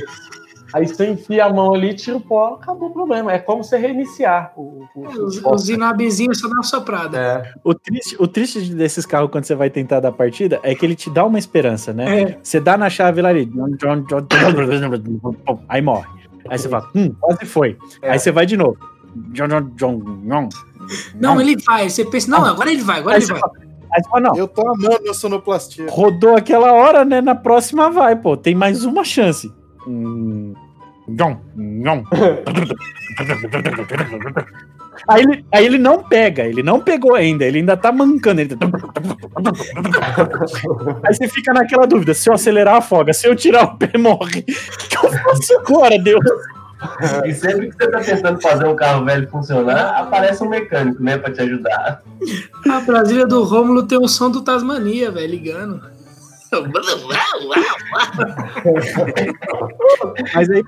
Aí 0.74 0.88
você 0.88 1.10
enfia 1.10 1.46
a 1.46 1.54
mão 1.54 1.74
ali, 1.74 1.94
tira 1.94 2.16
o 2.16 2.22
pó, 2.22 2.58
acabou 2.62 2.90
o 2.90 2.94
problema. 2.94 3.34
É 3.34 3.40
como 3.40 3.64
você 3.64 3.78
reiniciar 3.78 4.54
o, 4.56 4.88
o, 4.96 5.02
o 5.02 5.26
Os, 5.26 5.40
pó. 5.42 5.54
os 5.54 5.68
inabizinhos 5.68 6.40
só 6.40 6.48
dá 6.48 6.54
uma 6.54 6.64
soprada. 6.64 7.18
É, 7.20 7.54
O 7.64 7.74
triste, 7.74 8.16
o 8.18 8.28
triste 8.28 8.74
desses 8.74 9.06
carros 9.06 9.30
quando 9.30 9.44
você 9.44 9.56
vai 9.56 9.70
tentar 9.70 10.00
dar 10.00 10.14
partida 10.14 10.62
é 10.64 10.74
que 10.74 10.86
ele 10.86 10.96
te 10.96 11.10
dá 11.10 11.26
uma 11.26 11.38
esperança, 11.38 11.92
né? 11.92 12.22
É. 12.22 12.38
Você 12.42 12.62
dá 12.62 12.78
na 12.78 12.90
chave 12.90 13.22
lá 13.22 13.28
ali, 13.30 13.52
aí 15.68 15.82
morre. 15.82 16.21
Aí 16.52 16.60
você 16.60 16.68
fala, 16.70 16.88
hum, 16.94 17.16
quase 17.20 17.46
foi. 17.46 17.78
É. 18.02 18.12
Aí 18.12 18.20
você 18.20 18.32
vai 18.32 18.46
de 18.46 18.58
novo. 18.58 18.78
Não, 21.16 21.40
ele 21.40 21.56
vai. 21.66 21.90
Você 21.90 22.04
pensa, 22.06 22.30
não, 22.30 22.44
agora 22.46 22.70
ele 22.72 22.84
vai, 22.84 23.00
agora 23.00 23.16
Aí 23.16 23.22
ele 23.24 23.32
vai. 23.32 23.40
fala, 23.40 23.54
aí 23.94 24.04
você 24.04 24.10
fala, 24.10 24.22
não, 24.22 24.36
Eu 24.36 24.48
tô 24.48 24.68
amando 24.70 25.10
a 25.10 25.14
sonoplastia. 25.14 25.88
rodou 25.90 26.36
aquela 26.36 26.74
hora, 26.74 27.06
né? 27.06 27.22
Na 27.22 27.34
próxima 27.36 27.90
vai, 27.90 28.16
pô. 28.18 28.36
Tem 28.36 28.54
mais 28.54 28.84
uma 28.84 29.04
chance. 29.06 29.50
Hum, 29.88 30.54
John. 31.08 31.40
Aí 35.14 35.22
ele, 35.24 35.46
aí 35.52 35.66
ele 35.66 35.78
não 35.78 36.04
pega, 36.04 36.44
ele 36.44 36.64
não 36.64 36.80
pegou 36.80 37.16
ainda, 37.16 37.46
ele 37.46 37.60
ainda 37.60 37.76
tá 37.78 37.92
mancando. 37.92 38.42
Ele... 38.42 38.56
tá- 38.56 38.68
Aí 41.06 41.14
você 41.14 41.28
fica 41.28 41.54
naquela 41.54 41.86
dúvida: 41.88 42.14
se 42.14 42.30
eu 42.30 42.34
acelerar, 42.34 42.76
afoga, 42.76 43.14
se 43.14 43.28
eu 43.28 43.36
tirar 43.36 43.64
o 43.66 43.78
pé, 43.78 43.98
morre. 43.98 44.40
O 44.42 44.88
que 44.88 44.98
eu 44.98 45.12
faço 45.12 45.58
agora, 45.60 45.98
Deus? 46.00 46.24
E 47.26 47.34
sempre 47.34 47.70
que 47.70 47.76
você 47.76 47.92
tá 47.92 48.00
tentando 48.00 48.42
fazer 48.42 48.66
um 48.68 48.76
carro 48.76 49.06
velho 49.06 49.30
funcionar, 49.30 50.00
aparece 50.00 50.44
um 50.44 50.50
mecânico, 50.50 51.02
né, 51.04 51.16
pra 51.18 51.32
te 51.32 51.42
ajudar. 51.42 52.02
A 52.70 52.80
Brasília 52.80 53.28
do 53.28 53.44
Rômulo 53.44 53.84
tem 53.84 54.00
o 54.00 54.08
som 54.08 54.32
do 54.32 54.42
Tasmania, 54.42 55.12
velho, 55.12 55.30
ligando. 55.30 55.82
Mas 60.34 60.50
aí, 60.50 60.64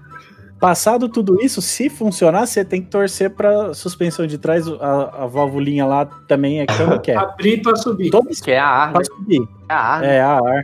passado 0.63 1.10
tudo 1.10 1.43
isso, 1.43 1.62
se 1.62 1.89
funcionar, 1.89 2.45
você 2.47 2.63
tem 2.63 2.82
que 2.82 2.88
torcer 2.88 3.30
pra 3.32 3.73
suspensão 3.73 4.26
de 4.26 4.38
trás, 4.38 4.65
a, 4.65 5.23
a 5.23 5.28
válvulinha 5.28 5.86
lá 5.86 6.06
também 6.06 6.62
é 6.62 6.65
como 6.65 7.02
que 7.02 7.12
é. 7.12 7.15
Abrir 7.19 7.62
pra 7.62 7.76
subir. 7.76 8.10
Todos 8.10 8.39
Que 8.39 8.52
é 8.52 8.60
a 8.60 8.65
ar, 8.65 8.88
né? 8.88 8.93
pra 8.93 9.04
subir. 9.04 9.41
É 9.67 9.73
a 9.73 9.78
ar. 9.78 10.02
né? 10.02 10.15
É, 10.15 10.21
a 10.21 10.32
ar. 10.39 10.63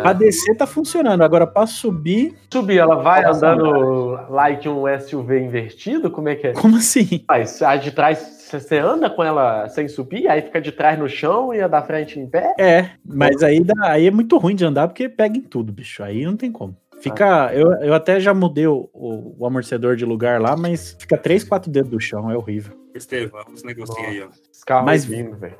Pra 0.00 0.12
descer 0.12 0.56
tá 0.56 0.64
funcionando, 0.64 1.22
agora 1.22 1.44
pra 1.44 1.66
subir, 1.66 2.36
Subir, 2.52 2.78
ela 2.78 2.94
vai 3.02 3.24
andando 3.24 4.16
like 4.30 4.68
um 4.68 4.84
SUV 5.00 5.40
invertido? 5.40 6.08
Como 6.08 6.28
é 6.28 6.36
que 6.36 6.46
é? 6.46 6.52
como 6.52 6.76
assim? 6.76 7.24
Mas 7.28 7.60
a 7.60 7.74
de 7.74 7.90
trás, 7.90 8.18
você- 8.18 8.60
você 8.60 8.78
anda 8.78 9.10
com 9.10 9.24
ela 9.24 9.68
sem 9.70 9.88
subir, 9.88 10.28
aí 10.28 10.40
fica 10.40 10.60
de 10.60 10.70
trás 10.70 10.96
no 10.96 11.08
chão 11.08 11.52
e 11.52 11.60
a 11.60 11.66
da 11.66 11.82
frente 11.82 12.20
em 12.20 12.28
pé? 12.28 12.54
É, 12.60 12.90
mas 13.04 13.42
aí, 13.42 13.58
dá- 13.58 13.88
aí 13.88 14.06
é 14.06 14.10
muito 14.12 14.38
ruim 14.38 14.54
de 14.54 14.64
andar 14.64 14.86
porque 14.86 15.08
pega 15.08 15.36
em 15.36 15.40
tudo, 15.42 15.72
bicho. 15.72 16.00
Aí 16.04 16.24
não 16.24 16.36
tem 16.36 16.52
como. 16.52 16.76
Fica. 17.02 17.50
Eu, 17.54 17.72
eu 17.82 17.94
até 17.94 18.18
já 18.20 18.32
mudei 18.32 18.66
o, 18.66 18.88
o- 18.92 19.34
o 19.38 19.46
amortecedor 19.46 19.96
de 19.96 20.04
lugar 20.04 20.40
lá, 20.40 20.56
mas 20.56 20.96
fica 20.98 21.16
3, 21.18 21.44
4 21.44 21.70
dedos 21.70 21.90
do 21.90 22.00
chão, 22.00 22.30
é 22.30 22.36
horrível. 22.36 22.76
Estevão, 22.94 23.42
os 23.52 23.62
negocinhos 23.64 24.08
aí, 24.08 24.22
ó. 24.22 24.28
Os 24.52 24.64
carros 24.64 24.86
Mas- 24.86 25.04
vindo, 25.04 25.36
velho. 25.36 25.56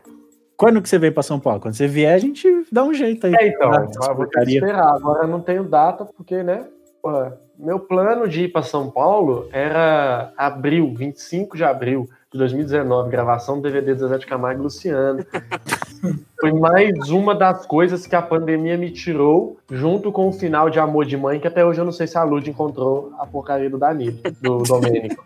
Quando 0.57 0.81
que 0.81 0.89
você 0.89 0.97
veio 0.99 1.13
pra 1.13 1.23
São 1.25 1.41
Paulo? 1.41 1.59
Quando 1.59 1.75
você 1.75 1.89
vier, 1.89 2.15
a 2.15 2.19
gente 2.19 2.47
dá 2.71 2.85
um 2.85 2.95
jeito 2.95 3.27
aí. 3.27 3.35
É, 3.35 3.49
então, 3.49 3.73
Ah, 3.73 3.87
eu 4.11 4.15
vou 4.15 4.27
ter 4.29 4.45
que 4.45 4.53
esperar. 4.55 4.95
Agora 4.95 5.25
eu 5.25 5.29
não 5.29 5.41
tenho 5.41 5.65
data, 5.65 6.05
porque, 6.05 6.43
né? 6.43 6.67
porra, 7.03 7.37
meu 7.59 7.81
plano 7.81 8.29
de 8.29 8.45
ir 8.45 8.53
para 8.53 8.63
São 8.63 8.89
Paulo 8.89 9.49
era 9.51 10.33
abril, 10.37 10.95
25 10.97 11.57
de 11.57 11.65
abril 11.65 12.09
de 12.33 12.39
2019, 12.39 13.11
gravação 13.11 13.57
do 13.57 13.63
DVD 13.63 13.93
de 13.95 14.01
Zezé 14.03 14.19
de 14.19 14.27
Camargo 14.27 14.61
e 14.61 14.63
Luciano. 14.63 15.27
Foi 16.41 16.53
mais 16.53 17.11
uma 17.11 17.35
das 17.35 17.65
coisas 17.65 18.07
que 18.07 18.17
a 18.17 18.23
pandemia 18.23 18.77
me 18.77 18.91
tirou, 18.91 19.59
junto 19.71 20.11
com 20.11 20.29
o 20.29 20.33
final 20.33 20.69
de 20.69 20.81
Amor 20.81 21.05
de 21.05 21.17
Mãe, 21.17 21.39
que 21.39 21.47
até 21.47 21.65
hoje 21.65 21.81
eu 21.81 21.85
não 21.85 21.93
sei 21.93 22.09
se 22.09 22.19
a 22.19 22.25
Lud 22.25 22.49
encontrou 22.51 23.13
a 23.19 23.27
porcaria 23.27 23.71
do 23.71 23.79
Danilo, 23.79 24.19
do 24.41 24.59
Domênico. 24.67 25.25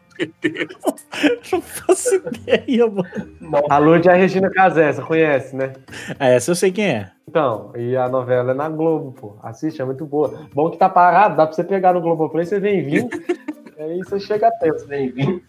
Não 1.53 1.61
faço 1.61 2.15
ideia, 2.15 2.87
mano. 2.87 3.65
A 3.69 3.79
Lud 3.79 4.07
é 4.07 4.13
a 4.13 4.17
Regina 4.17 4.51
Casé, 4.51 4.93
você 4.93 5.03
conhece, 5.03 5.57
né? 5.57 5.73
Ah, 6.19 6.29
essa 6.29 6.51
eu 6.51 6.55
sei 6.55 6.71
quem 6.71 6.87
é. 6.87 7.11
Então, 7.29 7.73
e 7.75 7.97
a 7.97 8.09
novela 8.09 8.53
é 8.53 8.55
na 8.55 8.69
Globo, 8.69 9.13
pô. 9.13 9.37
Assiste, 9.43 9.81
é 9.81 9.85
muito 9.85 10.05
boa. 10.05 10.47
Bom 10.55 10.71
que 10.71 10.77
tá 10.77 10.89
parado, 10.89 11.37
dá 11.37 11.47
pra 11.47 11.55
você 11.55 11.65
pegar 11.65 11.95
no 11.95 12.01
Globoplay, 12.01 12.45
você 12.45 12.61
vem 12.61 12.83
vindo, 12.83 13.09
aí 13.79 13.99
você 13.99 14.19
chega 14.21 14.49
a 14.49 14.51
tempo. 14.53 14.87
Vem 14.87 15.11
vir. 15.11 15.43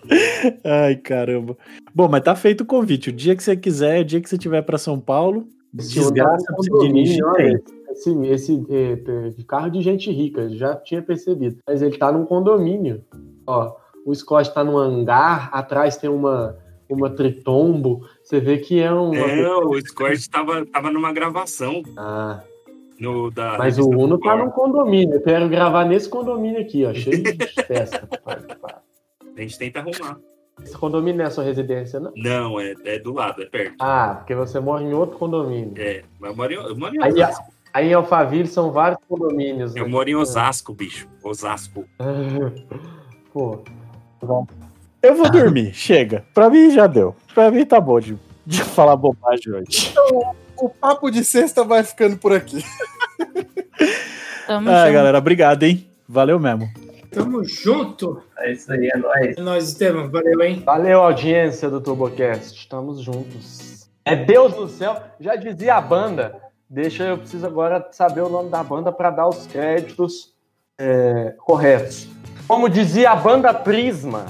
Ai, 0.64 0.96
caramba. 0.96 1.58
Bom, 1.94 2.08
mas 2.08 2.24
tá 2.24 2.36
feito 2.36 2.62
o 2.62 2.66
convite. 2.66 3.10
O 3.10 3.14
dia 3.14 3.36
que 3.36 3.44
você 3.44 3.56
quiser, 3.56 4.02
o 4.02 4.06
dia 4.06 4.22
que 4.22 4.30
você 4.30 4.38
tiver 4.38 4.62
pra 4.62 4.78
São 4.78 5.00
Paulo, 5.00 5.48
desgraça 5.74 6.46
pra 6.46 6.56
você 6.56 6.88
dirigir. 6.88 7.24
esse, 7.92 8.28
esse 8.28 8.66
eh, 8.70 9.00
eh, 9.08 9.44
carro 9.48 9.70
de 9.70 9.82
gente 9.82 10.12
rica, 10.12 10.50
já 10.50 10.76
tinha 10.76 11.02
percebido. 11.02 11.58
Mas 11.68 11.82
ele 11.82 11.98
tá 11.98 12.12
num 12.12 12.26
condomínio. 12.26 13.04
Ó, 13.46 13.76
o 14.06 14.14
Scott 14.14 14.54
tá 14.54 14.64
num 14.64 14.78
hangar, 14.78 15.50
atrás 15.52 15.98
tem 15.98 16.10
uma, 16.10 16.58
uma 16.90 17.10
tritombo. 17.10 18.02
Você 18.24 18.40
vê 18.40 18.58
que 18.58 18.82
é 18.82 18.94
um. 18.94 19.14
É, 19.14 19.56
o 19.58 19.80
Scott 19.82 20.30
tava, 20.30 20.66
tava 20.66 20.92
numa 20.92 21.12
gravação 21.12 21.84
Ah, 21.96 22.42
no, 23.00 23.30
da. 23.32 23.58
mas 23.58 23.78
o 23.78 23.88
Uno 23.90 24.20
tá 24.20 24.36
num 24.36 24.50
condomínio. 24.50 25.16
Eu 25.16 25.22
quero 25.22 25.48
gravar 25.50 25.86
nesse 25.86 26.08
condomínio 26.10 26.62
aqui, 26.62 26.86
ó, 26.86 26.94
cheio 26.94 27.24
de 27.24 27.38
festa. 27.66 28.08
A 28.26 29.42
gente 29.42 29.58
tenta 29.58 29.80
arrumar. 29.80 30.18
Esse 30.64 30.76
condomínio 30.76 31.18
não 31.20 31.26
é 31.26 31.28
a 31.28 31.32
sua 31.32 31.44
residência, 31.44 32.00
não? 32.00 32.12
Não, 32.16 32.60
é, 32.60 32.74
é 32.86 32.98
do 32.98 33.14
lado, 33.14 33.44
é 33.44 33.46
perto. 33.46 33.76
Ah, 33.80 34.16
porque 34.18 34.34
você 34.34 34.60
mora 34.60 34.84
em 34.84 34.92
outro 34.94 35.18
condomínio. 35.18 35.74
É, 35.78 36.04
mas 36.20 36.32
eu 36.32 36.36
moro 36.36 36.52
em, 36.52 36.56
eu 36.56 36.76
moro 36.76 36.96
em 36.96 37.04
Aí, 37.04 37.12
Osasco. 37.14 37.46
aí 37.72 37.88
em 37.90 37.94
Alphaville 37.94 38.48
são 38.48 38.72
vários 38.72 39.00
condomínios. 39.08 39.76
né? 39.76 39.82
Eu 39.82 39.88
moro 39.88 40.10
em 40.10 40.16
Osasco, 40.16 40.74
bicho. 40.74 41.08
Osasco. 41.24 41.86
Pô, 43.32 43.60
Eu 45.04 45.16
vou 45.16 45.30
dormir, 45.30 45.74
chega. 45.76 46.26
Pra 46.34 46.50
mim 46.50 46.72
já 46.72 46.88
deu. 46.88 47.16
Pra 47.36 47.52
mim 47.52 47.64
tá 47.64 47.80
bom 47.80 48.00
de, 48.00 48.18
de 48.44 48.64
falar 48.64 48.96
bobagem 48.96 49.54
hoje. 49.54 49.94
O 50.60 50.70
papo 50.70 51.10
de 51.12 51.24
sexta 51.24 51.64
vai 51.64 51.84
ficando 51.84 52.18
por 52.18 52.34
aqui. 52.34 52.64
Tamo 54.48 54.70
Ah, 54.70 54.84
junto. 54.86 54.94
galera, 54.94 55.18
obrigado, 55.18 55.64
hein? 55.64 55.88
Valeu 56.08 56.40
mesmo. 56.40 56.70
Tamo 57.12 57.44
junto. 57.44 58.22
É 58.40 58.52
isso 58.52 58.72
aí, 58.72 58.90
é 58.94 58.98
nóis. 58.98 59.38
É 59.38 59.42
nóis, 59.42 59.68
Estevam. 59.70 60.10
Valeu, 60.10 60.42
hein? 60.42 60.62
valeu, 60.66 61.02
audiência 61.02 61.70
do 61.70 61.82
TurboCast. 61.82 62.58
Estamos 62.58 63.02
juntos. 63.02 63.90
É 64.06 64.16
Deus 64.16 64.56
no 64.56 64.68
céu. 64.68 64.96
Já 65.20 65.36
dizia 65.36 65.76
a 65.76 65.82
banda. 65.82 66.36
Deixa, 66.70 67.04
eu 67.04 67.18
preciso 67.18 67.46
agora 67.46 67.88
saber 67.92 68.22
o 68.22 68.30
nome 68.30 68.50
da 68.50 68.64
banda 68.64 68.92
para 68.92 69.10
dar 69.10 69.28
os 69.28 69.48
créditos 69.48 70.34
é, 70.78 71.34
corretos. 71.40 72.08
Como 72.48 72.70
dizia 72.70 73.12
a 73.12 73.16
banda 73.16 73.54
Prisma, 73.54 74.26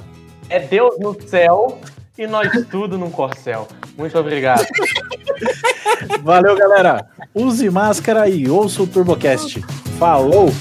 é 0.49 0.59
Deus 0.59 0.97
no 0.99 1.19
céu 1.27 1.79
e 2.17 2.27
nós 2.27 2.49
tudo 2.69 2.97
num 2.97 3.11
corcel. 3.11 3.67
Muito 3.97 4.17
obrigado. 4.17 4.65
Valeu, 6.21 6.55
galera. 6.55 7.07
Use 7.33 7.69
máscara 7.69 8.27
e 8.27 8.49
ouça 8.49 8.83
o 8.83 8.87
TurboCast. 8.87 9.61
Falou! 9.99 10.51